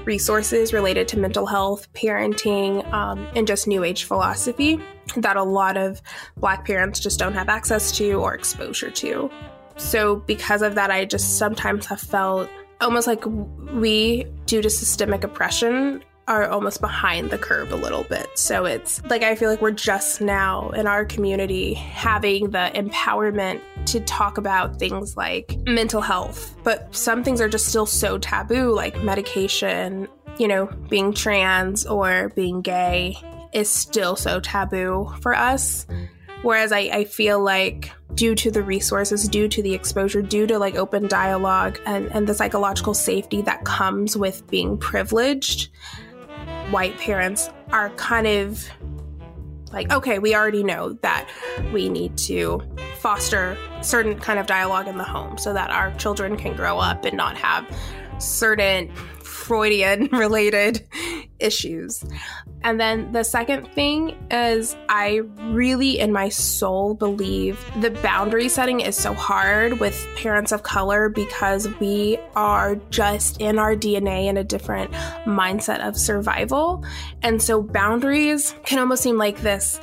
resources 0.05 0.73
related 0.73 1.07
to 1.09 1.19
mental 1.19 1.47
health, 1.47 1.93
parenting, 1.93 2.91
um, 2.93 3.29
and 3.37 3.47
just 3.47 3.67
new 3.67 3.85
age 3.85 4.05
philosophy 4.05 4.81
that 5.17 5.37
a 5.37 5.43
lot 5.43 5.77
of 5.77 6.01
Black 6.37 6.65
parents 6.65 7.01
just 7.01 7.19
don't 7.19 7.35
have 7.35 7.49
access 7.49 7.93
to 7.99 8.13
or 8.13 8.35
exposure 8.35 8.91
to. 8.91 9.31
So, 9.77 10.17
because 10.17 10.63
of 10.63 10.75
that, 10.75 10.91
I 10.91 11.05
just 11.05 11.39
sometimes 11.39 11.87
have 11.87 12.01
felt 12.01 12.49
almost 12.81 13.07
like 13.07 13.25
we, 13.27 14.25
due 14.47 14.63
to 14.63 14.71
systemic 14.71 15.25
oppression, 15.25 16.03
are 16.31 16.49
almost 16.49 16.81
behind 16.81 17.31
the 17.31 17.39
curve 17.39 17.73
a 17.73 17.77
little 17.77 18.05
bit. 18.05 18.29
So 18.37 18.65
it's 18.65 19.03
like 19.07 19.25
I 19.25 19.35
feel 19.35 19.51
like 19.51 19.61
we're 19.61 19.73
just 19.73 20.21
now 20.21 20.71
in 20.71 20.87
our 20.87 21.05
community 21.05 21.75
having 21.75 22.51
the 22.51 22.71
empowerment 22.75 23.61
to 23.87 24.01
talk 24.01 24.39
about 24.39 24.79
things 24.79 25.17
like 25.17 25.59
mental 25.67 26.01
health, 26.01 26.57
but 26.63 26.95
some 26.95 27.25
things 27.25 27.41
are 27.41 27.49
just 27.49 27.67
still 27.67 27.85
so 27.85 28.17
taboo, 28.17 28.73
like 28.73 29.03
medication, 29.03 30.07
you 30.39 30.47
know, 30.47 30.67
being 30.89 31.13
trans 31.13 31.85
or 31.85 32.31
being 32.37 32.63
gay 32.63 33.17
is 33.53 33.69
still 33.69 34.15
so 34.15 34.39
taboo 34.39 35.13
for 35.21 35.35
us. 35.35 35.85
Whereas 36.43 36.73
I, 36.73 36.79
I 36.79 37.05
feel 37.05 37.43
like 37.43 37.91
due 38.15 38.35
to 38.35 38.51
the 38.51 38.63
resources, 38.63 39.29
due 39.29 39.49
to 39.49 39.63
the 39.63 39.75
exposure, 39.75 40.23
due 40.23 40.47
to 40.47 40.59
like 40.59 40.75
open 40.75 41.07
dialogue 41.07 41.79
and, 41.87 42.11
and 42.13 42.27
the 42.27 42.35
psychological 42.35 42.95
safety 42.95 43.43
that 43.43 43.65
comes 43.65 44.17
with 44.17 44.47
being 44.51 44.79
privileged, 44.79 45.69
white 46.71 46.97
parents 46.99 47.51
are 47.71 47.91
kind 47.91 48.27
of 48.27 48.67
like, 49.73 49.93
okay, 49.93 50.19
we 50.19 50.35
already 50.35 50.65
know 50.65 50.95
that 51.03 51.29
we 51.73 51.89
need 51.89 52.17
to 52.19 52.61
foster 52.99 53.57
certain 53.83 54.19
kind 54.19 54.39
of 54.39 54.47
dialogue 54.47 54.89
in 54.89 54.99
the 54.99 55.05
home 55.05 55.39
so 55.39 55.53
that 55.53 55.71
our 55.71 55.95
children 55.95 56.37
can 56.37 56.57
grow 56.57 56.79
up 56.79 57.05
and 57.05 57.17
not 57.17 57.37
have 57.37 57.67
certain 58.19 58.93
Freudian 59.51 60.07
related 60.13 60.87
issues. 61.41 62.05
And 62.63 62.79
then 62.79 63.11
the 63.11 63.25
second 63.25 63.67
thing 63.73 64.17
is, 64.31 64.77
I 64.89 65.23
really, 65.49 65.99
in 65.99 66.13
my 66.13 66.29
soul, 66.29 66.95
believe 66.95 67.59
the 67.81 67.91
boundary 67.91 68.49
setting 68.49 68.79
is 68.79 68.95
so 68.95 69.13
hard 69.13 69.81
with 69.81 70.07
parents 70.15 70.53
of 70.53 70.63
color 70.63 71.09
because 71.09 71.67
we 71.81 72.17
are 72.37 72.77
just 72.91 73.41
in 73.41 73.59
our 73.59 73.75
DNA 73.75 74.27
in 74.27 74.37
a 74.37 74.45
different 74.45 74.93
mindset 75.27 75.81
of 75.81 75.97
survival. 75.97 76.85
And 77.23 77.43
so 77.43 77.61
boundaries 77.61 78.55
can 78.65 78.79
almost 78.79 79.03
seem 79.03 79.19
like 79.19 79.41
this 79.41 79.81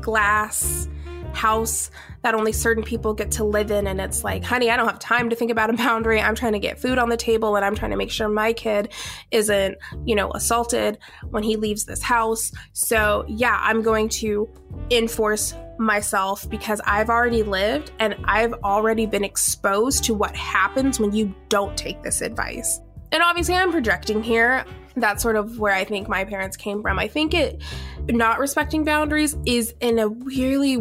glass 0.00 0.88
house 1.34 1.90
that 2.22 2.34
only 2.34 2.52
certain 2.52 2.82
people 2.82 3.14
get 3.14 3.30
to 3.32 3.44
live 3.44 3.70
in. 3.70 3.86
And 3.86 4.00
it's 4.00 4.24
like, 4.24 4.44
honey, 4.44 4.70
I 4.70 4.76
don't 4.76 4.86
have 4.86 4.98
time 4.98 5.30
to 5.30 5.36
think 5.36 5.50
about 5.50 5.70
a 5.70 5.72
boundary. 5.76 6.20
I'm 6.20 6.34
trying 6.34 6.52
to 6.52 6.58
get 6.58 6.78
food 6.78 6.98
on 6.98 7.08
the 7.08 7.16
table 7.16 7.56
and 7.56 7.64
I'm 7.64 7.74
trying 7.74 7.90
to 7.90 7.96
make 7.96 8.10
sure 8.10 8.28
my 8.28 8.52
kid 8.52 8.92
isn't, 9.30 9.76
you 10.04 10.14
know, 10.14 10.30
assaulted 10.32 10.98
when 11.30 11.42
he 11.42 11.56
leaves 11.56 11.84
this 11.84 12.02
house. 12.02 12.52
So, 12.72 13.24
yeah, 13.28 13.58
I'm 13.62 13.82
going 13.82 14.08
to 14.10 14.48
enforce 14.90 15.54
myself 15.78 16.48
because 16.48 16.80
I've 16.84 17.10
already 17.10 17.42
lived 17.42 17.92
and 17.98 18.16
I've 18.24 18.52
already 18.64 19.06
been 19.06 19.24
exposed 19.24 20.04
to 20.04 20.14
what 20.14 20.34
happens 20.36 21.00
when 21.00 21.12
you 21.12 21.34
don't 21.48 21.76
take 21.76 22.02
this 22.02 22.20
advice. 22.20 22.80
And 23.10 23.22
obviously, 23.22 23.54
I'm 23.54 23.70
projecting 23.70 24.22
here. 24.22 24.64
That's 24.96 25.22
sort 25.22 25.36
of 25.36 25.58
where 25.58 25.74
I 25.74 25.84
think 25.84 26.08
my 26.08 26.24
parents 26.24 26.56
came 26.56 26.82
from. 26.82 26.98
I 26.98 27.08
think 27.08 27.34
it 27.34 27.62
not 28.08 28.38
respecting 28.38 28.84
boundaries 28.84 29.36
is 29.46 29.74
in 29.80 29.98
a 29.98 30.08
really 30.08 30.78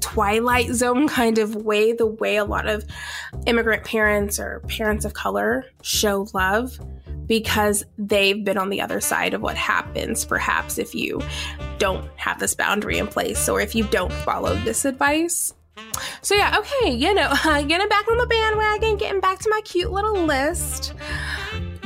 twilight 0.00 0.70
zone 0.72 1.08
kind 1.08 1.38
of 1.38 1.54
way, 1.56 1.92
the 1.92 2.06
way 2.06 2.36
a 2.36 2.44
lot 2.44 2.66
of 2.66 2.84
immigrant 3.46 3.84
parents 3.84 4.38
or 4.38 4.60
parents 4.68 5.04
of 5.04 5.14
color 5.14 5.64
show 5.82 6.26
love 6.32 6.78
because 7.26 7.84
they've 7.98 8.44
been 8.44 8.58
on 8.58 8.70
the 8.70 8.80
other 8.80 9.00
side 9.00 9.34
of 9.34 9.42
what 9.42 9.56
happens, 9.56 10.24
perhaps, 10.24 10.78
if 10.78 10.94
you 10.94 11.20
don't 11.78 12.08
have 12.16 12.38
this 12.38 12.54
boundary 12.54 12.98
in 12.98 13.06
place 13.06 13.48
or 13.48 13.60
if 13.60 13.74
you 13.74 13.84
don't 13.84 14.12
follow 14.12 14.54
this 14.56 14.84
advice. 14.84 15.52
So, 16.22 16.34
yeah, 16.34 16.56
okay, 16.58 16.90
you 16.90 17.12
know, 17.14 17.28
uh, 17.44 17.62
getting 17.62 17.88
back 17.88 18.10
on 18.10 18.18
the 18.18 18.26
bandwagon, 18.26 18.96
getting 18.96 19.20
back 19.20 19.38
to 19.40 19.50
my 19.50 19.60
cute 19.62 19.90
little 19.90 20.22
list. 20.22 20.94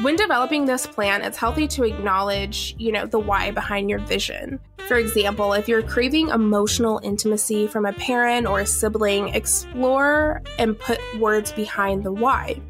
When 0.02 0.16
developing 0.16 0.64
this 0.64 0.86
plan, 0.86 1.20
it's 1.22 1.36
healthy 1.36 1.68
to 1.68 1.84
acknowledge, 1.84 2.74
you 2.78 2.90
know, 2.90 3.04
the 3.04 3.18
why 3.18 3.50
behind 3.50 3.90
your 3.90 3.98
vision. 3.98 4.58
For 4.90 4.96
example, 4.96 5.52
if 5.52 5.68
you're 5.68 5.84
craving 5.84 6.30
emotional 6.30 7.00
intimacy 7.04 7.68
from 7.68 7.86
a 7.86 7.92
parent 7.92 8.48
or 8.48 8.58
a 8.58 8.66
sibling, 8.66 9.28
explore 9.28 10.42
and 10.58 10.76
put 10.76 10.98
words 11.20 11.52
behind 11.52 12.02
the 12.02 12.10
why. 12.10 12.60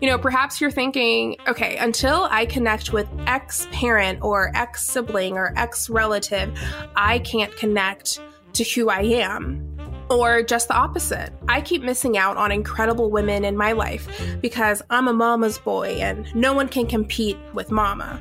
You 0.00 0.08
know, 0.08 0.18
perhaps 0.18 0.60
you're 0.60 0.72
thinking, 0.72 1.36
okay, 1.46 1.76
until 1.76 2.26
I 2.28 2.46
connect 2.46 2.92
with 2.92 3.06
X 3.28 3.68
parent 3.70 4.18
or 4.20 4.50
X 4.56 4.84
sibling 4.84 5.34
or 5.34 5.52
X 5.56 5.88
relative, 5.88 6.58
I 6.96 7.20
can't 7.20 7.56
connect 7.56 8.18
to 8.54 8.64
who 8.64 8.88
I 8.88 9.02
am. 9.02 9.78
Or 10.10 10.42
just 10.42 10.66
the 10.66 10.74
opposite. 10.74 11.32
I 11.48 11.60
keep 11.60 11.84
missing 11.84 12.18
out 12.18 12.36
on 12.36 12.50
incredible 12.50 13.12
women 13.12 13.44
in 13.44 13.56
my 13.56 13.70
life 13.70 14.08
because 14.40 14.82
I'm 14.90 15.06
a 15.06 15.12
mama's 15.12 15.58
boy 15.58 15.98
and 16.00 16.26
no 16.34 16.52
one 16.52 16.66
can 16.66 16.88
compete 16.88 17.38
with 17.52 17.70
mama. 17.70 18.20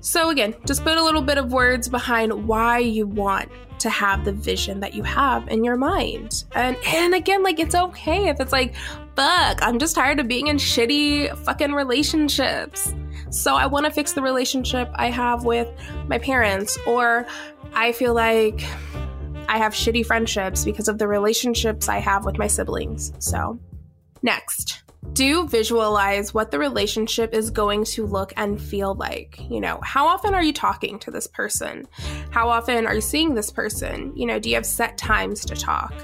So, 0.00 0.30
again, 0.30 0.54
just 0.66 0.84
put 0.84 0.96
a 0.96 1.02
little 1.02 1.22
bit 1.22 1.38
of 1.38 1.52
words 1.52 1.88
behind 1.88 2.46
why 2.46 2.78
you 2.78 3.06
want 3.06 3.50
to 3.80 3.90
have 3.90 4.24
the 4.24 4.32
vision 4.32 4.80
that 4.80 4.94
you 4.94 5.02
have 5.02 5.48
in 5.48 5.64
your 5.64 5.76
mind. 5.76 6.44
And 6.52 6.76
and 6.86 7.14
again, 7.14 7.42
like 7.42 7.58
it's 7.58 7.74
okay 7.74 8.28
if 8.28 8.40
it's 8.40 8.52
like, 8.52 8.74
fuck, 9.16 9.58
I'm 9.62 9.78
just 9.78 9.94
tired 9.94 10.20
of 10.20 10.28
being 10.28 10.48
in 10.48 10.56
shitty 10.56 11.36
fucking 11.44 11.72
relationships. 11.72 12.94
So 13.30 13.56
I 13.56 13.66
want 13.66 13.86
to 13.86 13.92
fix 13.92 14.12
the 14.12 14.22
relationship 14.22 14.90
I 14.94 15.10
have 15.10 15.44
with 15.44 15.68
my 16.06 16.18
parents 16.18 16.78
or 16.86 17.26
I 17.74 17.92
feel 17.92 18.14
like 18.14 18.62
I 19.48 19.58
have 19.58 19.72
shitty 19.72 20.04
friendships 20.06 20.64
because 20.64 20.88
of 20.88 20.98
the 20.98 21.08
relationships 21.08 21.88
I 21.88 21.98
have 21.98 22.24
with 22.24 22.38
my 22.38 22.46
siblings. 22.46 23.12
So, 23.18 23.58
next, 24.22 24.77
do 25.12 25.46
visualize 25.48 26.32
what 26.32 26.50
the 26.50 26.58
relationship 26.58 27.34
is 27.34 27.50
going 27.50 27.84
to 27.84 28.06
look 28.06 28.32
and 28.36 28.60
feel 28.60 28.94
like. 28.94 29.38
You 29.50 29.60
know, 29.60 29.80
how 29.82 30.06
often 30.06 30.34
are 30.34 30.42
you 30.42 30.52
talking 30.52 30.98
to 31.00 31.10
this 31.10 31.26
person? 31.26 31.86
How 32.30 32.48
often 32.48 32.86
are 32.86 32.94
you 32.94 33.00
seeing 33.00 33.34
this 33.34 33.50
person? 33.50 34.12
You 34.16 34.26
know, 34.26 34.38
do 34.38 34.48
you 34.48 34.54
have 34.54 34.66
set 34.66 34.98
times 34.98 35.44
to 35.46 35.54
talk? 35.54 35.94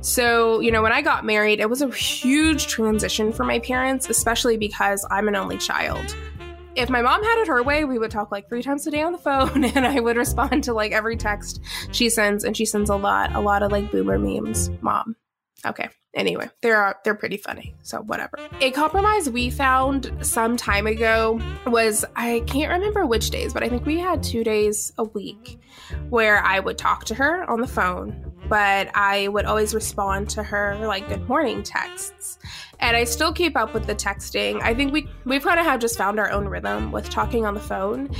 So, 0.00 0.60
you 0.60 0.70
know, 0.70 0.82
when 0.82 0.92
I 0.92 1.02
got 1.02 1.24
married, 1.24 1.60
it 1.60 1.70
was 1.70 1.82
a 1.82 1.90
huge 1.90 2.66
transition 2.66 3.32
for 3.32 3.44
my 3.44 3.58
parents, 3.58 4.08
especially 4.08 4.56
because 4.56 5.06
I'm 5.10 5.28
an 5.28 5.36
only 5.36 5.58
child 5.58 6.14
if 6.78 6.88
my 6.88 7.02
mom 7.02 7.22
had 7.22 7.42
it 7.42 7.48
her 7.48 7.62
way, 7.62 7.84
we 7.84 7.98
would 7.98 8.10
talk 8.10 8.30
like 8.30 8.48
three 8.48 8.62
times 8.62 8.86
a 8.86 8.90
day 8.90 9.02
on 9.02 9.12
the 9.12 9.18
phone 9.28 9.64
and 9.64 9.86
I 9.86 10.00
would 10.00 10.16
respond 10.16 10.64
to 10.64 10.72
like 10.72 10.92
every 10.92 11.16
text 11.16 11.60
she 11.90 12.08
sends. 12.08 12.44
And 12.44 12.56
she 12.56 12.64
sends 12.64 12.88
a 12.88 12.96
lot, 12.96 13.34
a 13.34 13.40
lot 13.40 13.62
of 13.62 13.72
like 13.72 13.90
boomer 13.90 14.18
memes. 14.18 14.70
Mom. 14.80 15.16
Okay. 15.66 15.88
Anyway, 16.14 16.48
they're 16.62 16.96
they're 17.04 17.14
pretty 17.14 17.36
funny. 17.36 17.74
So 17.82 17.98
whatever. 17.98 18.38
A 18.60 18.70
compromise 18.70 19.28
we 19.28 19.50
found 19.50 20.10
some 20.22 20.56
time 20.56 20.86
ago 20.86 21.40
was 21.66 22.04
I 22.16 22.42
can't 22.46 22.72
remember 22.72 23.04
which 23.06 23.30
days, 23.30 23.52
but 23.52 23.62
I 23.62 23.68
think 23.68 23.84
we 23.84 23.98
had 23.98 24.22
two 24.22 24.42
days 24.42 24.92
a 24.98 25.04
week 25.04 25.60
where 26.08 26.42
I 26.42 26.60
would 26.60 26.78
talk 26.78 27.04
to 27.06 27.14
her 27.14 27.48
on 27.48 27.60
the 27.60 27.66
phone, 27.66 28.32
but 28.48 28.90
I 28.94 29.28
would 29.28 29.44
always 29.44 29.74
respond 29.74 30.30
to 30.30 30.42
her 30.42 30.76
like 30.78 31.08
good 31.08 31.28
morning 31.28 31.62
texts 31.62 32.38
and 32.80 32.96
I 32.96 33.04
still 33.04 33.32
keep 33.32 33.56
up 33.56 33.74
with 33.74 33.86
the 33.86 33.94
texting. 33.94 34.62
I 34.62 34.74
think 34.74 34.92
we 34.92 35.08
we've 35.24 35.42
kind 35.42 35.58
of 35.58 35.66
have 35.66 35.80
just 35.80 35.98
found 35.98 36.18
our 36.18 36.30
own 36.30 36.48
rhythm 36.48 36.92
with 36.92 37.10
talking 37.10 37.44
on 37.44 37.54
the 37.54 37.60
phone. 37.60 38.10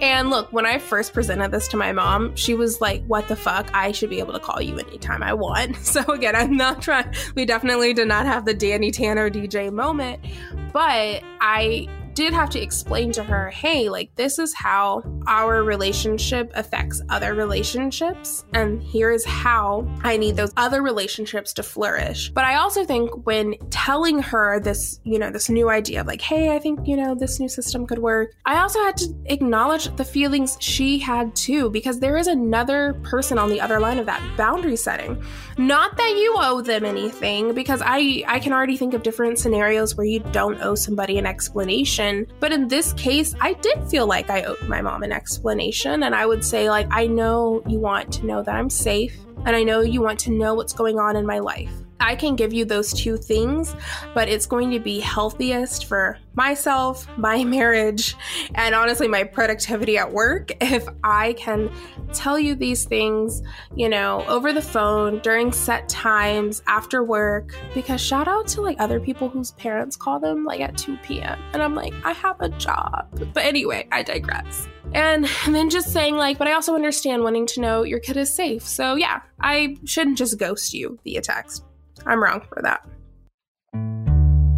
And 0.00 0.30
look, 0.30 0.52
when 0.52 0.64
I 0.64 0.78
first 0.78 1.12
presented 1.12 1.50
this 1.50 1.68
to 1.68 1.76
my 1.76 1.92
mom, 1.92 2.34
she 2.34 2.54
was 2.54 2.80
like, 2.80 3.04
What 3.06 3.28
the 3.28 3.36
fuck? 3.36 3.70
I 3.74 3.92
should 3.92 4.10
be 4.10 4.18
able 4.18 4.32
to 4.32 4.40
call 4.40 4.60
you 4.60 4.78
anytime 4.78 5.22
I 5.22 5.34
want. 5.34 5.76
So, 5.90 6.04
again, 6.12 6.36
I'm 6.36 6.56
not 6.56 6.82
trying, 6.82 7.12
we 7.34 7.44
definitely 7.44 7.92
did 7.92 8.06
not 8.06 8.24
have 8.24 8.44
the 8.44 8.54
Danny 8.54 8.92
Tanner 8.92 9.28
DJ 9.28 9.72
moment, 9.72 10.24
but 10.72 11.22
I 11.40 11.88
did 12.20 12.34
have 12.34 12.50
to 12.50 12.60
explain 12.60 13.10
to 13.12 13.22
her, 13.22 13.48
hey, 13.48 13.88
like, 13.88 14.14
this 14.14 14.38
is 14.38 14.54
how 14.54 15.02
our 15.26 15.62
relationship 15.62 16.52
affects 16.54 17.00
other 17.08 17.34
relationships. 17.34 18.44
And 18.52 18.82
here 18.82 19.10
is 19.10 19.24
how 19.24 19.88
I 20.02 20.18
need 20.18 20.36
those 20.36 20.52
other 20.58 20.82
relationships 20.82 21.54
to 21.54 21.62
flourish. 21.62 22.28
But 22.28 22.44
I 22.44 22.56
also 22.56 22.84
think 22.84 23.26
when 23.26 23.54
telling 23.70 24.20
her 24.20 24.60
this, 24.60 25.00
you 25.02 25.18
know, 25.18 25.30
this 25.30 25.48
new 25.48 25.70
idea 25.70 26.02
of 26.02 26.06
like, 26.06 26.20
hey, 26.20 26.54
I 26.54 26.58
think, 26.58 26.86
you 26.86 26.94
know, 26.94 27.14
this 27.14 27.40
new 27.40 27.48
system 27.48 27.86
could 27.86 28.00
work, 28.00 28.34
I 28.44 28.58
also 28.58 28.80
had 28.80 28.98
to 28.98 29.14
acknowledge 29.24 29.94
the 29.96 30.04
feelings 30.04 30.58
she 30.60 30.98
had 30.98 31.34
too, 31.34 31.70
because 31.70 32.00
there 32.00 32.18
is 32.18 32.26
another 32.26 33.00
person 33.02 33.38
on 33.38 33.48
the 33.48 33.62
other 33.62 33.80
line 33.80 33.98
of 33.98 34.04
that 34.06 34.22
boundary 34.36 34.76
setting. 34.76 35.22
Not 35.56 35.96
that 35.96 36.14
you 36.18 36.34
owe 36.36 36.60
them 36.60 36.84
anything, 36.84 37.54
because 37.54 37.80
I, 37.82 38.24
I 38.26 38.40
can 38.40 38.52
already 38.52 38.76
think 38.76 38.92
of 38.92 39.02
different 39.02 39.38
scenarios 39.38 39.96
where 39.96 40.06
you 40.06 40.20
don't 40.32 40.60
owe 40.60 40.74
somebody 40.74 41.16
an 41.16 41.24
explanation. 41.24 42.09
But 42.40 42.52
in 42.52 42.68
this 42.68 42.92
case, 42.94 43.34
I 43.40 43.54
did 43.54 43.78
feel 43.88 44.06
like 44.06 44.30
I 44.30 44.42
owed 44.42 44.68
my 44.68 44.80
mom 44.80 45.02
an 45.02 45.12
explanation. 45.12 46.02
And 46.02 46.14
I 46.14 46.26
would 46.26 46.44
say, 46.44 46.68
like, 46.68 46.88
I 46.90 47.06
know 47.06 47.62
you 47.66 47.78
want 47.78 48.12
to 48.14 48.26
know 48.26 48.42
that 48.42 48.54
I'm 48.54 48.70
safe, 48.70 49.16
and 49.46 49.56
I 49.56 49.62
know 49.62 49.80
you 49.80 50.02
want 50.02 50.18
to 50.20 50.30
know 50.30 50.54
what's 50.54 50.72
going 50.72 50.98
on 50.98 51.16
in 51.16 51.26
my 51.26 51.38
life. 51.38 51.72
I 52.00 52.16
can 52.16 52.34
give 52.34 52.52
you 52.52 52.64
those 52.64 52.92
two 52.92 53.16
things, 53.16 53.74
but 54.14 54.28
it's 54.28 54.46
going 54.46 54.70
to 54.70 54.80
be 54.80 55.00
healthiest 55.00 55.84
for 55.84 56.18
myself, 56.34 57.06
my 57.16 57.44
marriage, 57.56 58.16
and 58.54 58.74
honestly, 58.74 59.06
my 59.08 59.24
productivity 59.24 59.98
at 59.98 60.10
work 60.10 60.50
if 60.60 60.88
I 61.04 61.34
can 61.34 61.70
tell 62.12 62.38
you 62.38 62.54
these 62.54 62.84
things, 62.84 63.42
you 63.76 63.88
know, 63.88 64.24
over 64.26 64.52
the 64.52 64.62
phone 64.62 65.18
during 65.20 65.52
set 65.52 65.88
times 65.88 66.62
after 66.66 67.04
work. 67.04 67.54
Because 67.74 68.00
shout 68.00 68.28
out 68.28 68.48
to 68.48 68.62
like 68.62 68.80
other 68.80 69.00
people 69.00 69.28
whose 69.28 69.52
parents 69.52 69.96
call 69.96 70.18
them 70.18 70.44
like 70.44 70.60
at 70.60 70.76
2 70.76 70.96
p.m. 71.02 71.38
And 71.52 71.62
I'm 71.62 71.74
like, 71.74 71.94
I 72.04 72.12
have 72.12 72.40
a 72.40 72.48
job. 72.48 73.06
But 73.32 73.44
anyway, 73.44 73.86
I 73.92 74.02
digress. 74.02 74.68
And, 74.94 75.28
then 75.46 75.70
just 75.70 75.92
saying, 75.92 76.16
like, 76.16 76.38
but 76.38 76.48
I 76.48 76.52
also 76.52 76.74
understand 76.74 77.22
wanting 77.22 77.46
to 77.46 77.60
know 77.60 77.82
your 77.82 78.00
kid 78.00 78.16
is 78.16 78.32
safe. 78.32 78.66
So, 78.66 78.94
yeah, 78.94 79.20
I 79.40 79.76
shouldn't 79.84 80.18
just 80.18 80.38
ghost 80.38 80.72
you 80.72 80.98
via 81.04 81.20
text. 81.20 81.64
I'm 82.06 82.22
wrong 82.22 82.40
for 82.48 82.62
that. 82.62 82.86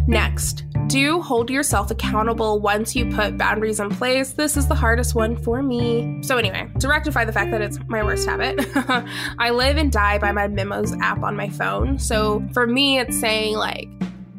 Next, 0.07 0.65
do 0.87 1.21
hold 1.21 1.49
yourself 1.49 1.89
accountable 1.89 2.59
once 2.59 2.95
you 2.95 3.09
put 3.09 3.37
boundaries 3.37 3.79
in 3.79 3.89
place. 3.89 4.33
This 4.33 4.57
is 4.57 4.67
the 4.67 4.75
hardest 4.75 5.15
one 5.15 5.37
for 5.37 5.63
me. 5.63 6.21
So, 6.21 6.37
anyway, 6.37 6.69
to 6.79 6.87
rectify 6.87 7.25
the 7.25 7.31
fact 7.31 7.51
that 7.51 7.61
it's 7.61 7.79
my 7.87 8.03
worst 8.03 8.27
habit, 8.27 8.59
I 9.39 9.49
live 9.51 9.77
and 9.77 9.91
die 9.91 10.19
by 10.19 10.31
my 10.31 10.47
memos 10.47 10.93
app 11.01 11.23
on 11.23 11.35
my 11.35 11.49
phone. 11.49 11.97
So, 11.99 12.43
for 12.53 12.67
me, 12.67 12.99
it's 12.99 13.17
saying, 13.19 13.55
like, 13.55 13.87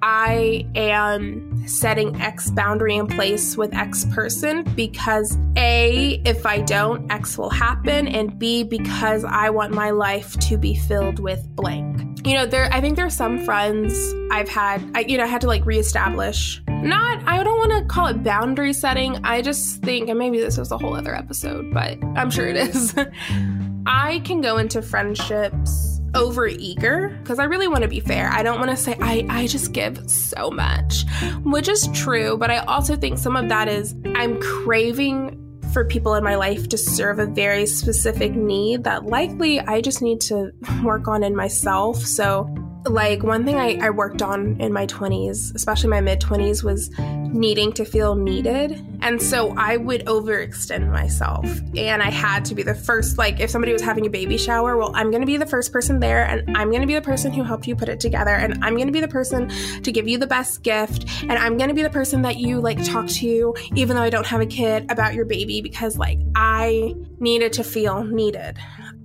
I 0.03 0.67
am 0.75 1.67
setting 1.67 2.21
X 2.21 2.51
boundary 2.51 2.97
in 2.97 3.07
place 3.07 3.57
with 3.57 3.75
X 3.75 4.05
person 4.13 4.65
because 4.77 5.39
A, 5.57 6.21
if 6.27 6.45
I 6.45 6.61
don't, 6.61 7.11
X 7.11 7.39
will 7.39 7.49
happen, 7.49 8.07
and 8.07 8.39
B, 8.39 8.65
because 8.65 9.25
I 9.25 9.49
want 9.49 9.73
my 9.73 9.91
life 9.91 10.39
to 10.41 10.59
be 10.59 10.75
filled 10.75 11.21
with 11.21 11.49
blank. 11.57 12.14
You 12.25 12.35
know, 12.35 12.47
there 12.47 12.73
I 12.73 12.81
think 12.81 12.97
there's 12.97 13.15
some 13.15 13.39
friends 13.45 14.15
I've 14.31 14.49
had, 14.49 14.83
I, 14.95 15.01
you 15.01 15.19
know, 15.19 15.25
I 15.25 15.27
had 15.27 15.43
to 15.43 15.47
like 15.47 15.67
reestablish. 15.67 16.63
Not, 16.69 17.23
I 17.27 17.43
don't 17.43 17.59
want 17.59 17.73
to 17.73 17.85
call 17.85 18.07
it 18.07 18.23
boundary 18.23 18.73
setting. 18.73 19.23
I 19.25 19.43
just 19.43 19.83
think, 19.83 20.09
and 20.09 20.19
maybe 20.19 20.41
this 20.41 20.57
is 20.57 20.71
a 20.71 20.79
whole 20.79 20.95
other 20.95 21.15
episode, 21.15 21.73
but 21.73 22.03
I'm 22.17 22.31
sure 22.31 22.47
it 22.47 22.57
is. 22.57 22.95
I 23.87 24.21
can 24.25 24.41
go 24.41 24.57
into 24.57 24.81
friendships 24.81 26.01
over 26.15 26.47
eager 26.47 27.19
because 27.23 27.39
I 27.39 27.45
really 27.45 27.69
want 27.69 27.83
to 27.83 27.89
be 27.89 28.01
fair. 28.01 28.31
I 28.31 28.43
don't 28.43 28.59
want 28.59 28.71
to 28.71 28.77
say 28.77 28.97
I, 29.01 29.27
I 29.29 29.47
just 29.47 29.73
give 29.73 30.09
so 30.09 30.51
much, 30.51 31.05
which 31.43 31.69
is 31.69 31.89
true, 31.89 32.39
but 32.39 32.51
I 32.51 32.59
also 32.59 32.97
think 32.97 33.19
some 33.19 33.37
of 33.37 33.49
that 33.51 33.69
is 33.69 33.95
I'm 34.15 34.41
craving 34.41 35.44
for 35.75 35.85
people 35.85 36.15
in 36.15 36.23
my 36.23 36.37
life 36.37 36.69
to 36.69 36.79
serve 36.79 37.19
a 37.19 37.27
very 37.27 37.67
specific 37.67 38.33
need 38.33 38.85
that 38.85 39.07
likely 39.07 39.59
I 39.59 39.81
just 39.81 40.01
need 40.01 40.21
to 40.23 40.53
work 40.85 41.09
on 41.09 41.25
in 41.25 41.35
myself. 41.35 41.99
So 41.99 42.49
like 42.87 43.23
one 43.23 43.45
thing 43.45 43.57
I, 43.57 43.79
I 43.81 43.91
worked 43.91 44.21
on 44.21 44.61
in 44.61 44.73
my 44.73 44.87
20s, 44.87 45.55
especially 45.55 45.89
my 45.89 46.01
mid 46.01 46.21
20s, 46.21 46.63
was 46.63 46.91
needing 46.99 47.73
to 47.73 47.85
feel 47.85 48.15
needed. 48.15 48.85
And 49.01 49.21
so 49.21 49.55
I 49.57 49.77
would 49.77 50.05
overextend 50.07 50.91
myself. 50.91 51.47
And 51.77 52.03
I 52.03 52.11
had 52.11 52.45
to 52.47 52.55
be 52.55 52.63
the 52.63 52.75
first, 52.75 53.19
like, 53.19 53.41
if 53.41 53.51
somebody 53.51 53.73
was 53.73 53.83
having 53.83 54.07
a 54.07 54.11
baby 54.11 54.37
shower, 54.37 54.77
well, 54.77 54.93
I'm 54.95 55.11
going 55.11 55.21
to 55.21 55.27
be 55.27 55.37
the 55.37 55.47
first 55.47 55.73
person 55.73 56.01
there. 56.01 56.25
And 56.25 56.57
I'm 56.57 56.71
going 56.71 56.83
to 56.83 56.87
be 56.87 56.95
the 56.95 57.03
person 57.03 57.33
who 57.33 57.43
helped 57.43 57.67
you 57.67 57.75
put 57.75 57.89
it 57.89 58.01
together. 58.01 58.31
And 58.31 58.63
I'm 58.63 58.75
going 58.75 58.87
to 58.87 58.93
be 58.93 59.01
the 59.01 59.09
person 59.09 59.49
to 59.83 59.93
give 59.93 60.07
you 60.07 60.19
the 60.19 60.27
best 60.27 60.63
gift. 60.63 61.07
And 61.23 61.33
I'm 61.33 61.57
going 61.57 61.69
to 61.69 61.75
be 61.75 61.83
the 61.83 61.91
person 61.91 62.23
that 62.23 62.37
you, 62.37 62.61
like, 62.61 62.83
talk 62.85 63.09
to, 63.09 63.55
even 63.75 63.97
though 63.97 64.03
I 64.03 64.11
don't 64.11 64.27
have 64.27 64.41
a 64.41 64.47
kid, 64.47 64.91
about 64.91 65.15
your 65.15 65.25
baby 65.25 65.61
because, 65.61 65.99
like, 65.99 66.19
I 66.35 66.95
needed 67.19 67.53
to 67.55 67.65
feel 67.65 68.05
needed. 68.05 68.59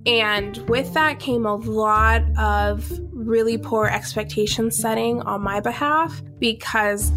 And 0.06 0.56
with 0.68 0.94
that 0.94 1.18
came 1.18 1.44
a 1.44 1.56
lot 1.56 2.22
of 2.38 2.90
really 3.26 3.58
poor 3.58 3.86
expectation 3.86 4.70
setting 4.70 5.22
on 5.22 5.42
my 5.42 5.60
behalf 5.60 6.22
because 6.38 7.12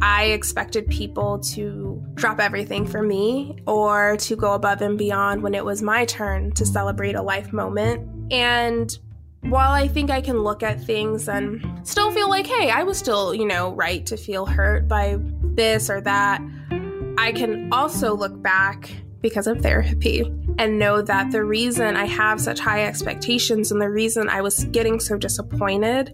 I 0.00 0.24
expected 0.26 0.88
people 0.88 1.38
to 1.54 2.02
drop 2.14 2.40
everything 2.40 2.86
for 2.86 3.02
me 3.02 3.56
or 3.66 4.16
to 4.18 4.34
go 4.36 4.54
above 4.54 4.82
and 4.82 4.98
beyond 4.98 5.42
when 5.42 5.54
it 5.54 5.64
was 5.64 5.80
my 5.80 6.06
turn 6.06 6.50
to 6.52 6.66
celebrate 6.66 7.14
a 7.14 7.22
life 7.22 7.52
moment. 7.52 8.32
And 8.32 8.96
while 9.42 9.72
I 9.72 9.86
think 9.86 10.10
I 10.10 10.20
can 10.20 10.42
look 10.42 10.62
at 10.62 10.82
things 10.82 11.28
and 11.28 11.64
still 11.86 12.10
feel 12.10 12.28
like, 12.28 12.46
hey, 12.46 12.70
I 12.70 12.82
was 12.82 12.98
still, 12.98 13.32
you 13.34 13.46
know, 13.46 13.74
right 13.74 14.04
to 14.06 14.16
feel 14.16 14.46
hurt 14.46 14.88
by 14.88 15.18
this 15.54 15.88
or 15.88 16.00
that, 16.00 16.40
I 17.18 17.32
can 17.32 17.72
also 17.72 18.16
look 18.16 18.40
back 18.42 18.90
because 19.22 19.46
of 19.46 19.60
therapy 19.60 20.20
and 20.58 20.78
know 20.78 21.00
that 21.00 21.30
the 21.30 21.44
reason 21.44 21.96
I 21.96 22.06
have 22.06 22.40
such 22.40 22.58
high 22.58 22.84
expectations 22.84 23.72
and 23.72 23.80
the 23.80 23.88
reason 23.88 24.28
I 24.28 24.42
was 24.42 24.64
getting 24.64 25.00
so 25.00 25.16
disappointed 25.16 26.12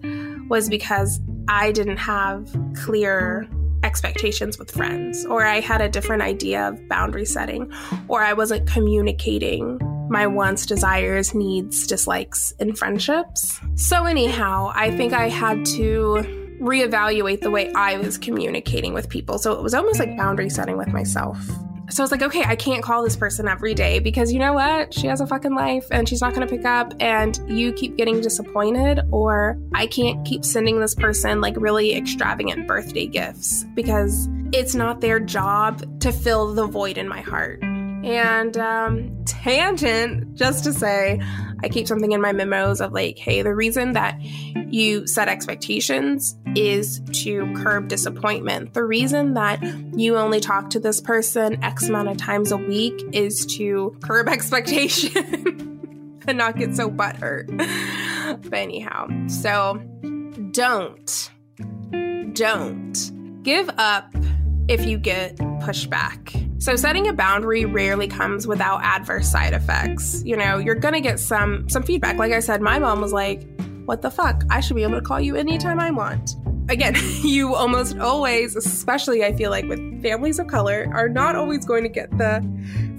was 0.48 0.68
because 0.68 1.20
I 1.48 1.72
didn't 1.72 1.96
have 1.96 2.54
clear 2.74 3.48
expectations 3.82 4.58
with 4.58 4.70
friends, 4.70 5.24
or 5.24 5.44
I 5.44 5.60
had 5.60 5.80
a 5.80 5.88
different 5.88 6.22
idea 6.22 6.68
of 6.68 6.88
boundary 6.88 7.24
setting, 7.24 7.72
or 8.08 8.22
I 8.22 8.32
wasn't 8.32 8.68
communicating 8.68 9.78
my 10.10 10.26
wants, 10.26 10.66
desires, 10.66 11.34
needs, 11.34 11.86
dislikes 11.86 12.52
in 12.58 12.74
friendships. 12.74 13.60
So, 13.76 14.04
anyhow, 14.04 14.72
I 14.74 14.96
think 14.96 15.12
I 15.12 15.28
had 15.28 15.64
to 15.66 16.56
reevaluate 16.60 17.40
the 17.40 17.50
way 17.50 17.72
I 17.72 17.98
was 17.98 18.18
communicating 18.18 18.94
with 18.94 19.08
people. 19.08 19.38
So, 19.38 19.52
it 19.52 19.62
was 19.62 19.74
almost 19.74 19.98
like 19.98 20.16
boundary 20.16 20.50
setting 20.50 20.76
with 20.76 20.88
myself. 20.88 21.38
So 21.90 22.02
I 22.02 22.04
was 22.04 22.10
like, 22.10 22.22
okay, 22.22 22.42
I 22.44 22.54
can't 22.54 22.82
call 22.82 23.02
this 23.02 23.16
person 23.16 23.48
every 23.48 23.72
day 23.72 23.98
because 23.98 24.32
you 24.32 24.38
know 24.38 24.52
what? 24.52 24.92
She 24.92 25.06
has 25.06 25.20
a 25.20 25.26
fucking 25.26 25.54
life 25.54 25.86
and 25.90 26.08
she's 26.08 26.20
not 26.20 26.34
going 26.34 26.46
to 26.46 26.56
pick 26.56 26.66
up, 26.66 26.92
and 27.00 27.40
you 27.48 27.72
keep 27.72 27.96
getting 27.96 28.20
disappointed, 28.20 29.00
or 29.10 29.58
I 29.74 29.86
can't 29.86 30.24
keep 30.26 30.44
sending 30.44 30.80
this 30.80 30.94
person 30.94 31.40
like 31.40 31.54
really 31.56 31.94
extravagant 31.94 32.66
birthday 32.66 33.06
gifts 33.06 33.64
because 33.74 34.28
it's 34.52 34.74
not 34.74 35.00
their 35.00 35.18
job 35.20 36.00
to 36.00 36.12
fill 36.12 36.54
the 36.54 36.66
void 36.66 36.98
in 36.98 37.08
my 37.08 37.20
heart. 37.20 37.62
And 37.62 38.56
um, 38.56 39.24
tangent, 39.24 40.34
just 40.34 40.64
to 40.64 40.72
say, 40.72 41.20
I 41.62 41.68
keep 41.68 41.88
something 41.88 42.12
in 42.12 42.20
my 42.20 42.32
memos 42.32 42.80
of 42.80 42.92
like, 42.92 43.18
hey, 43.18 43.42
the 43.42 43.54
reason 43.54 43.92
that 43.92 44.20
you 44.20 45.06
set 45.06 45.28
expectations 45.28 46.36
is 46.54 47.00
to 47.12 47.52
curb 47.54 47.88
disappointment. 47.88 48.74
The 48.74 48.84
reason 48.84 49.34
that 49.34 49.62
you 49.96 50.16
only 50.16 50.40
talk 50.40 50.70
to 50.70 50.80
this 50.80 51.00
person 51.00 51.62
X 51.64 51.88
amount 51.88 52.08
of 52.08 52.16
times 52.16 52.52
a 52.52 52.56
week 52.56 53.02
is 53.12 53.46
to 53.56 53.96
curb 54.02 54.28
expectation 54.28 56.20
and 56.26 56.38
not 56.38 56.56
get 56.56 56.76
so 56.76 56.90
butthurt. 56.90 57.46
but 58.42 58.54
anyhow, 58.54 59.08
so 59.28 59.80
don't, 60.52 61.30
don't 62.34 63.42
give 63.42 63.70
up 63.78 64.14
if 64.68 64.84
you 64.84 64.98
get 64.98 65.36
pushback. 65.36 66.44
So 66.62 66.76
setting 66.76 67.08
a 67.08 67.12
boundary 67.12 67.64
rarely 67.64 68.08
comes 68.08 68.46
without 68.46 68.82
adverse 68.82 69.30
side 69.30 69.54
effects. 69.54 70.22
You 70.24 70.36
know, 70.36 70.58
you're 70.58 70.74
to 70.74 71.00
get 71.00 71.18
some 71.20 71.68
some 71.68 71.82
feedback. 71.82 72.16
Like 72.16 72.32
I 72.32 72.40
said, 72.40 72.60
my 72.60 72.78
mom 72.78 73.00
was 73.00 73.12
like, 73.12 73.46
"What 73.84 74.02
the 74.02 74.10
fuck? 74.10 74.42
I 74.50 74.60
should 74.60 74.76
be 74.76 74.82
able 74.82 74.96
to 74.96 75.02
call 75.02 75.20
you 75.20 75.36
anytime 75.36 75.80
I 75.80 75.90
want." 75.90 76.34
Again, 76.68 76.94
you 77.22 77.54
almost 77.54 77.98
always, 77.98 78.56
especially 78.56 79.24
I 79.24 79.32
feel 79.32 79.50
like 79.50 79.66
with 79.66 80.02
families 80.02 80.38
of 80.38 80.48
color, 80.48 80.88
are 80.92 81.08
not 81.08 81.36
always 81.36 81.64
going 81.64 81.84
to 81.84 81.88
get 81.88 82.10
the 82.18 82.44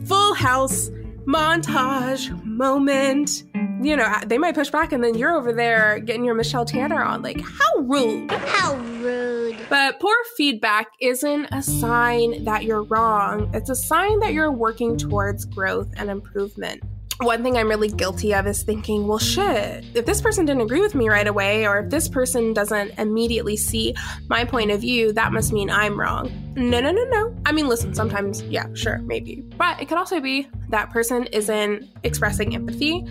full 0.06 0.34
house 0.34 0.90
montage 1.26 2.32
moment. 2.46 3.44
You 3.82 3.96
know, 3.96 4.14
they 4.26 4.38
might 4.38 4.56
push 4.56 4.70
back 4.70 4.92
and 4.92 5.04
then 5.04 5.16
you're 5.16 5.36
over 5.36 5.54
there 5.54 6.00
getting 6.00 6.26
your 6.26 6.36
Michelle 6.36 6.66
Tanner 6.66 7.02
on. 7.02 7.22
Like, 7.22 7.40
how 7.40 7.78
rude. 7.78 8.32
How 8.32 8.76
rude. 8.76 9.39
But 9.70 10.00
poor 10.00 10.16
feedback 10.36 10.88
isn't 11.00 11.46
a 11.52 11.62
sign 11.62 12.44
that 12.46 12.64
you're 12.64 12.84
wrong, 12.84 13.52
it's 13.54 13.70
a 13.70 13.76
sign 13.76 14.20
that 14.22 14.34
you're 14.34 14.52
working 14.52 14.98
towards 14.98 15.46
growth 15.46 15.90
and 15.96 16.10
improvement. 16.10 16.82
One 17.22 17.44
thing 17.44 17.58
I'm 17.58 17.68
really 17.68 17.90
guilty 17.90 18.34
of 18.34 18.48
is 18.48 18.64
thinking, 18.64 19.06
well, 19.06 19.20
shit, 19.20 19.84
if 19.94 20.06
this 20.06 20.22
person 20.22 20.46
didn't 20.46 20.62
agree 20.62 20.80
with 20.80 20.96
me 20.96 21.10
right 21.10 21.28
away, 21.28 21.68
or 21.68 21.80
if 21.80 21.90
this 21.90 22.08
person 22.08 22.54
doesn't 22.54 22.98
immediately 22.98 23.58
see 23.58 23.94
my 24.30 24.46
point 24.46 24.72
of 24.72 24.80
view, 24.80 25.12
that 25.12 25.34
must 25.34 25.52
mean 25.52 25.70
I'm 25.70 26.00
wrong. 26.00 26.32
No, 26.56 26.80
no, 26.80 26.92
no, 26.92 27.04
no. 27.04 27.36
I 27.46 27.52
mean, 27.52 27.68
listen, 27.68 27.94
sometimes, 27.94 28.42
yeah, 28.44 28.68
sure, 28.74 29.00
maybe. 29.00 29.44
But 29.58 29.82
it 29.82 29.90
could 29.90 29.98
also 29.98 30.22
be 30.22 30.48
that 30.70 30.92
person 30.92 31.26
isn't 31.26 31.90
expressing 32.04 32.56
empathy 32.56 33.06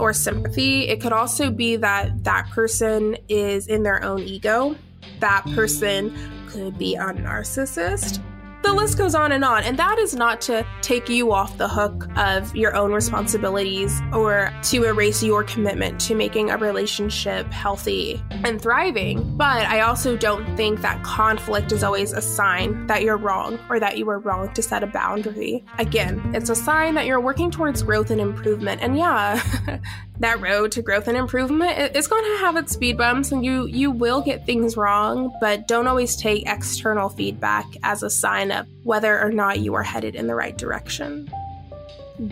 or 0.00 0.12
sympathy. 0.12 0.88
It 0.88 1.00
could 1.00 1.12
also 1.12 1.50
be 1.50 1.76
that 1.76 2.24
that 2.24 2.50
person 2.50 3.16
is 3.28 3.68
in 3.68 3.84
their 3.84 4.02
own 4.02 4.18
ego. 4.18 4.74
That 5.20 5.44
person 5.54 6.16
could 6.48 6.78
be 6.78 6.94
a 6.94 7.06
narcissist 7.06 8.22
the 8.64 8.72
list 8.72 8.96
goes 8.96 9.14
on 9.14 9.30
and 9.30 9.44
on. 9.44 9.62
And 9.62 9.78
that 9.78 9.98
is 9.98 10.14
not 10.14 10.40
to 10.42 10.66
take 10.80 11.10
you 11.10 11.32
off 11.32 11.58
the 11.58 11.68
hook 11.68 12.08
of 12.16 12.56
your 12.56 12.74
own 12.74 12.92
responsibilities 12.92 14.00
or 14.12 14.52
to 14.62 14.84
erase 14.84 15.22
your 15.22 15.44
commitment 15.44 16.00
to 16.02 16.14
making 16.14 16.50
a 16.50 16.56
relationship 16.56 17.52
healthy 17.52 18.22
and 18.30 18.60
thriving. 18.60 19.36
But 19.36 19.66
I 19.66 19.80
also 19.80 20.16
don't 20.16 20.56
think 20.56 20.80
that 20.80 21.02
conflict 21.04 21.72
is 21.72 21.84
always 21.84 22.12
a 22.12 22.22
sign 22.22 22.86
that 22.86 23.02
you're 23.02 23.18
wrong 23.18 23.58
or 23.68 23.78
that 23.78 23.98
you 23.98 24.06
were 24.06 24.18
wrong 24.18 24.52
to 24.54 24.62
set 24.62 24.82
a 24.82 24.86
boundary. 24.86 25.62
Again, 25.78 26.34
it's 26.34 26.48
a 26.48 26.56
sign 26.56 26.94
that 26.94 27.04
you're 27.04 27.20
working 27.20 27.50
towards 27.50 27.82
growth 27.82 28.10
and 28.10 28.20
improvement. 28.20 28.80
And 28.80 28.96
yeah, 28.96 29.42
that 30.18 30.40
road 30.40 30.72
to 30.72 30.82
growth 30.82 31.08
and 31.08 31.16
improvement 31.16 31.96
is 31.96 32.06
going 32.06 32.24
to 32.24 32.38
have 32.38 32.56
its 32.56 32.72
speed 32.72 32.96
bumps 32.96 33.32
and 33.32 33.44
you 33.44 33.66
you 33.66 33.90
will 33.90 34.20
get 34.20 34.46
things 34.46 34.76
wrong 34.76 35.34
but 35.40 35.66
don't 35.66 35.86
always 35.86 36.16
take 36.16 36.48
external 36.48 37.08
feedback 37.08 37.66
as 37.82 38.02
a 38.02 38.10
sign 38.10 38.52
of 38.52 38.66
whether 38.84 39.20
or 39.20 39.30
not 39.30 39.60
you 39.60 39.74
are 39.74 39.82
headed 39.82 40.14
in 40.14 40.26
the 40.26 40.34
right 40.34 40.56
direction 40.56 41.30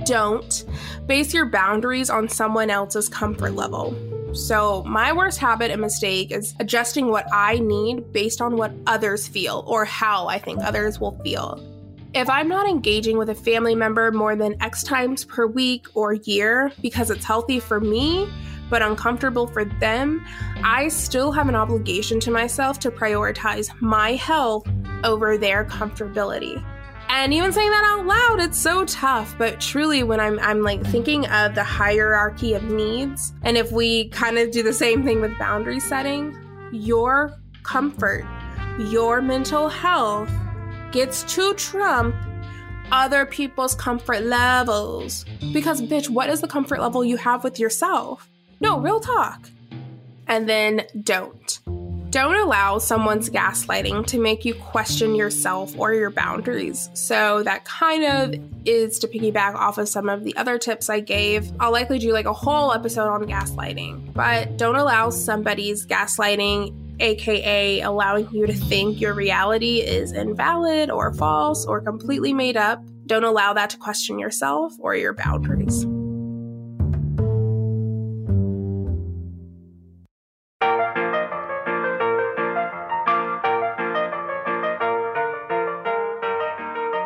don't 0.04 0.64
base 1.06 1.34
your 1.34 1.46
boundaries 1.46 2.08
on 2.08 2.28
someone 2.28 2.70
else's 2.70 3.08
comfort 3.08 3.52
level 3.52 3.96
so, 4.34 4.82
my 4.84 5.12
worst 5.12 5.38
habit 5.38 5.70
and 5.70 5.80
mistake 5.82 6.30
is 6.30 6.54
adjusting 6.58 7.08
what 7.08 7.26
I 7.32 7.58
need 7.58 8.14
based 8.14 8.40
on 8.40 8.56
what 8.56 8.72
others 8.86 9.28
feel 9.28 9.62
or 9.66 9.84
how 9.84 10.26
I 10.26 10.38
think 10.38 10.60
others 10.62 10.98
will 10.98 11.18
feel. 11.22 11.71
If 12.14 12.28
I'm 12.28 12.46
not 12.46 12.68
engaging 12.68 13.16
with 13.16 13.30
a 13.30 13.34
family 13.34 13.74
member 13.74 14.12
more 14.12 14.36
than 14.36 14.60
X 14.60 14.82
times 14.82 15.24
per 15.24 15.46
week 15.46 15.86
or 15.94 16.12
year 16.12 16.70
because 16.82 17.10
it's 17.10 17.24
healthy 17.24 17.58
for 17.58 17.80
me, 17.80 18.28
but 18.68 18.82
uncomfortable 18.82 19.46
for 19.46 19.64
them, 19.64 20.22
I 20.62 20.88
still 20.88 21.32
have 21.32 21.48
an 21.48 21.54
obligation 21.54 22.20
to 22.20 22.30
myself 22.30 22.78
to 22.80 22.90
prioritize 22.90 23.70
my 23.80 24.12
health 24.12 24.68
over 25.04 25.38
their 25.38 25.64
comfortability. 25.64 26.62
And 27.08 27.32
even 27.32 27.50
saying 27.50 27.70
that 27.70 27.84
out 27.84 28.06
loud, 28.06 28.40
it's 28.40 28.58
so 28.58 28.84
tough. 28.84 29.34
But 29.38 29.58
truly, 29.58 30.02
when 30.02 30.20
I'm, 30.20 30.38
I'm 30.40 30.62
like 30.62 30.84
thinking 30.86 31.26
of 31.28 31.54
the 31.54 31.64
hierarchy 31.64 32.52
of 32.52 32.64
needs, 32.64 33.32
and 33.42 33.56
if 33.56 33.72
we 33.72 34.08
kind 34.08 34.36
of 34.36 34.50
do 34.50 34.62
the 34.62 34.74
same 34.74 35.02
thing 35.02 35.22
with 35.22 35.38
boundary 35.38 35.80
setting, 35.80 36.36
your 36.72 37.38
comfort, 37.62 38.26
your 38.78 39.22
mental 39.22 39.70
health, 39.70 40.30
gets 40.92 41.22
to 41.34 41.54
trump 41.54 42.14
other 42.92 43.24
people's 43.26 43.74
comfort 43.74 44.22
levels. 44.22 45.24
Because, 45.52 45.80
bitch, 45.80 46.08
what 46.08 46.28
is 46.28 46.40
the 46.40 46.46
comfort 46.46 46.80
level 46.80 47.04
you 47.04 47.16
have 47.16 47.42
with 47.42 47.58
yourself? 47.58 48.28
No, 48.60 48.78
real 48.78 49.00
talk. 49.00 49.50
And 50.28 50.48
then 50.48 50.86
don't. 51.02 51.58
Don't 52.10 52.36
allow 52.36 52.76
someone's 52.76 53.30
gaslighting 53.30 54.06
to 54.08 54.20
make 54.20 54.44
you 54.44 54.54
question 54.54 55.14
yourself 55.14 55.74
or 55.78 55.94
your 55.94 56.10
boundaries. 56.10 56.90
So, 56.92 57.42
that 57.42 57.64
kind 57.64 58.04
of 58.04 58.34
is 58.66 58.98
to 58.98 59.08
piggyback 59.08 59.54
off 59.54 59.78
of 59.78 59.88
some 59.88 60.10
of 60.10 60.22
the 60.22 60.36
other 60.36 60.58
tips 60.58 60.90
I 60.90 61.00
gave. 61.00 61.50
I'll 61.58 61.72
likely 61.72 61.98
do 61.98 62.12
like 62.12 62.26
a 62.26 62.32
whole 62.32 62.72
episode 62.72 63.08
on 63.08 63.24
gaslighting, 63.24 64.12
but 64.12 64.58
don't 64.58 64.76
allow 64.76 65.08
somebody's 65.08 65.86
gaslighting 65.86 66.81
aka 67.00 67.80
allowing 67.80 68.28
you 68.32 68.46
to 68.46 68.52
think 68.52 69.00
your 69.00 69.14
reality 69.14 69.78
is 69.80 70.12
invalid 70.12 70.90
or 70.90 71.12
false 71.14 71.64
or 71.66 71.80
completely 71.80 72.32
made 72.32 72.56
up. 72.56 72.82
Don't 73.06 73.24
allow 73.24 73.52
that 73.52 73.70
to 73.70 73.76
question 73.78 74.18
yourself 74.18 74.72
or 74.78 74.94
your 74.94 75.12
boundaries. 75.12 75.84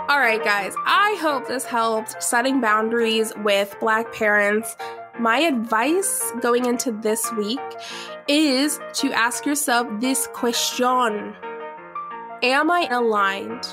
All 0.09 0.18
right, 0.18 0.42
guys, 0.42 0.75
I 0.85 1.16
hope 1.20 1.46
this 1.46 1.64
helped 1.64 2.22
setting 2.22 2.61
boundaries 2.61 3.33
with 3.44 3.75
Black 3.81 4.12
parents 4.12 4.77
my 5.18 5.38
advice 5.38 6.33
going 6.40 6.66
into 6.66 6.92
this 6.92 7.33
week 7.33 7.61
is 8.29 8.81
to 8.95 9.12
ask 9.12 9.47
yourself 9.47 9.87
this 10.01 10.29
question 10.33 11.35
Am 12.43 12.71
I 12.71 12.89
aligned? 12.91 13.67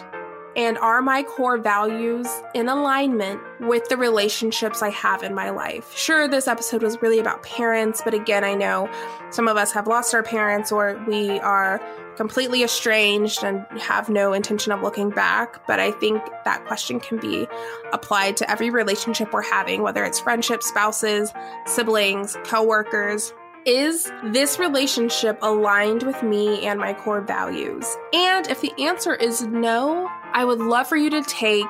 And 0.55 0.77
are 0.77 1.01
my 1.01 1.23
core 1.23 1.57
values 1.57 2.27
in 2.53 2.69
alignment 2.69 3.41
with 3.61 3.89
the 3.89 3.97
relationships 3.97 4.83
I 4.83 4.91
have 4.91 5.23
in 5.23 5.33
my 5.33 5.49
life? 5.49 5.97
Sure, 5.97 6.27
this 6.27 6.47
episode 6.47 6.83
was 6.83 7.01
really 7.01 7.17
about 7.17 7.41
parents, 7.41 8.03
but 8.05 8.13
again, 8.13 8.43
I 8.43 8.53
know 8.53 8.87
some 9.31 9.47
of 9.47 9.57
us 9.57 9.71
have 9.71 9.87
lost 9.87 10.13
our 10.13 10.21
parents 10.21 10.71
or 10.71 11.03
we 11.07 11.39
are 11.39 11.81
completely 12.17 12.61
estranged 12.61 13.43
and 13.43 13.65
have 13.81 14.09
no 14.09 14.33
intention 14.33 14.71
of 14.71 14.83
looking 14.83 15.09
back. 15.09 15.65
But 15.65 15.79
I 15.79 15.89
think 15.89 16.21
that 16.45 16.63
question 16.65 16.99
can 16.99 17.17
be 17.17 17.47
applied 17.91 18.37
to 18.37 18.49
every 18.49 18.69
relationship 18.69 19.33
we're 19.33 19.41
having, 19.41 19.81
whether 19.81 20.03
it's 20.03 20.19
friendships, 20.19 20.67
spouses, 20.67 21.33
siblings, 21.65 22.37
coworkers. 22.43 23.33
Is 23.65 24.11
this 24.25 24.59
relationship 24.59 25.37
aligned 25.41 26.03
with 26.03 26.21
me 26.21 26.65
and 26.65 26.77
my 26.77 26.93
core 26.93 27.21
values? 27.21 27.95
And 28.11 28.45
if 28.47 28.59
the 28.59 28.73
answer 28.77 29.15
is 29.15 29.43
no, 29.43 30.11
I 30.33 30.43
would 30.43 30.59
love 30.59 30.85
for 30.87 30.97
you 30.97 31.09
to 31.11 31.21
take 31.23 31.65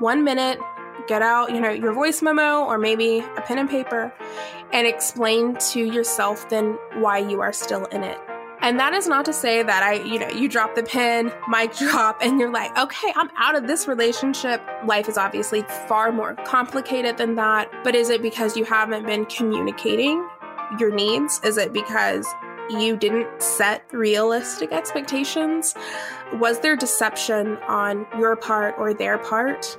one 0.00 0.22
minute, 0.22 0.58
get 1.08 1.22
out, 1.22 1.50
you 1.50 1.58
know, 1.58 1.70
your 1.70 1.94
voice 1.94 2.20
memo 2.20 2.64
or 2.64 2.76
maybe 2.76 3.20
a 3.38 3.40
pen 3.40 3.56
and 3.56 3.70
paper 3.70 4.12
and 4.70 4.86
explain 4.86 5.56
to 5.70 5.82
yourself 5.82 6.46
then 6.50 6.76
why 6.96 7.16
you 7.16 7.40
are 7.40 7.54
still 7.54 7.86
in 7.86 8.04
it. 8.04 8.18
And 8.60 8.78
that 8.78 8.92
is 8.92 9.08
not 9.08 9.24
to 9.24 9.32
say 9.32 9.62
that 9.62 9.82
I, 9.82 9.94
you 9.94 10.18
know, 10.18 10.28
you 10.28 10.46
drop 10.46 10.74
the 10.74 10.82
pin, 10.82 11.32
mic 11.48 11.74
drop, 11.78 12.18
and 12.20 12.38
you're 12.38 12.52
like, 12.52 12.76
okay, 12.76 13.14
I'm 13.16 13.30
out 13.38 13.56
of 13.56 13.66
this 13.66 13.88
relationship. 13.88 14.60
Life 14.84 15.08
is 15.08 15.16
obviously 15.16 15.62
far 15.88 16.12
more 16.12 16.34
complicated 16.44 17.16
than 17.16 17.36
that. 17.36 17.72
But 17.82 17.94
is 17.94 18.10
it 18.10 18.20
because 18.20 18.58
you 18.58 18.64
haven't 18.64 19.06
been 19.06 19.24
communicating 19.24 20.28
your 20.78 20.94
needs? 20.94 21.40
Is 21.44 21.56
it 21.56 21.72
because 21.72 22.26
you 22.70 22.96
didn't 22.96 23.42
set 23.42 23.84
realistic 23.92 24.72
expectations? 24.72 25.74
Was 26.34 26.60
there 26.60 26.76
deception 26.76 27.56
on 27.68 28.06
your 28.18 28.36
part 28.36 28.74
or 28.78 28.94
their 28.94 29.18
part? 29.18 29.76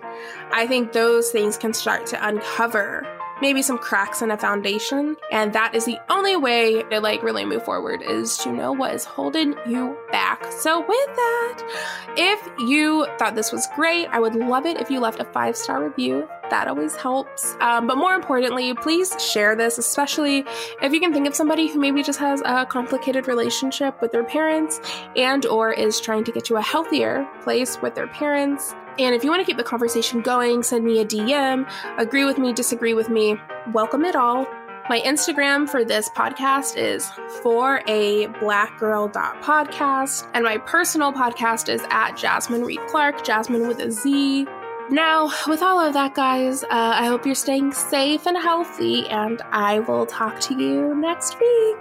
I 0.52 0.68
think 0.68 0.92
those 0.92 1.32
things 1.32 1.58
can 1.58 1.74
start 1.74 2.06
to 2.08 2.28
uncover 2.28 3.08
maybe 3.42 3.62
some 3.62 3.78
cracks 3.78 4.22
in 4.22 4.32
a 4.32 4.38
foundation. 4.38 5.18
And 5.32 5.54
that 5.54 5.76
is 5.76 5.86
the 5.86 6.00
only 6.10 6.36
way 6.36 6.84
to 6.84 7.00
like 7.00 7.24
really 7.24 7.46
move 7.46 7.64
forward 7.64 8.02
is 8.02 8.38
to 8.40 8.52
know 8.52 8.72
what 8.72 8.94
is 8.94 9.06
holding 9.06 9.56
you 9.68 9.98
back. 10.12 10.52
So 10.52 10.80
with 10.80 10.88
that, 11.16 12.14
if 12.18 12.52
you 12.60 13.08
thought 13.18 13.36
this 13.36 13.52
was 13.52 13.68
great, 13.76 14.08
I 14.08 14.20
would 14.20 14.36
love 14.36 14.66
it 14.66 14.80
if 14.80 14.90
you 14.90 15.00
left 15.00 15.20
a 15.20 15.26
five 15.26 15.56
star 15.56 15.84
review. 15.84 16.28
That 16.50 16.68
always 16.68 16.96
helps. 16.98 17.56
Um, 17.62 17.88
but 17.88 17.98
more 17.98 18.14
importantly, 18.14 18.74
please 18.74 19.16
share 19.24 19.56
this, 19.56 19.78
especially 19.78 20.46
if 20.82 20.92
you 20.92 21.00
can 21.00 21.14
think 21.14 21.26
of 21.26 21.34
somebody 21.34 21.68
who 21.68 21.80
maybe 21.80 22.04
just 22.04 22.20
has 22.20 22.42
a 22.46 22.66
complicated 22.66 23.28
relationship 23.28 24.02
with 24.02 24.12
their 24.12 24.26
parents 24.26 24.82
and 25.16 25.46
or 25.46 25.72
is 25.72 26.02
trying 26.02 26.26
to 26.26 26.32
get 26.32 26.44
to 26.46 26.58
a 26.58 26.62
healthier 26.62 27.26
place 27.42 27.82
with 27.82 27.96
their 27.96 28.08
parents 28.08 28.76
and 29.00 29.16
if 29.16 29.24
you 29.24 29.30
want 29.30 29.42
to 29.42 29.46
keep 29.46 29.58
the 29.58 29.64
conversation 29.64 30.22
going, 30.22 30.64
send 30.64 30.84
me 30.84 31.00
a 31.00 31.06
DM. 31.06 31.70
Agree 31.98 32.26
with 32.26 32.38
me, 32.38 32.54
disagree 32.54 32.94
with 32.94 33.10
me, 33.10 33.38
welcome 33.72 34.06
it 34.06 34.16
all. 34.16 34.46
My 34.90 35.00
Instagram 35.02 35.70
for 35.70 35.86
this 35.86 36.10
podcast 36.10 36.76
is 36.76 37.10
for 37.42 37.82
a 37.88 38.28
black 38.42 38.78
girl 38.80 39.08
podcast, 39.08 40.30
and 40.34 40.44
my 40.44 40.58
personal 40.58 41.14
podcast 41.14 41.70
is 41.70 41.82
at 41.90 42.18
Jasmine 42.18 42.66
Reed 42.66 42.80
Clark, 42.88 43.24
Jasmine 43.24 43.68
with 43.68 43.80
a 43.80 43.92
Z. 43.92 44.48
Now, 44.90 45.32
with 45.48 45.62
all 45.62 45.80
of 45.80 45.94
that, 45.94 46.16
guys, 46.16 46.64
uh, 46.64 46.68
I 46.72 47.06
hope 47.06 47.26
you're 47.26 47.36
staying 47.36 47.72
safe 47.72 48.26
and 48.26 48.36
healthy, 48.36 49.08
and 49.08 49.42
I 49.52 49.80
will 49.80 50.06
talk 50.06 50.40
to 50.42 50.62
you 50.62 50.94
next 50.96 51.40
week. 51.40 51.78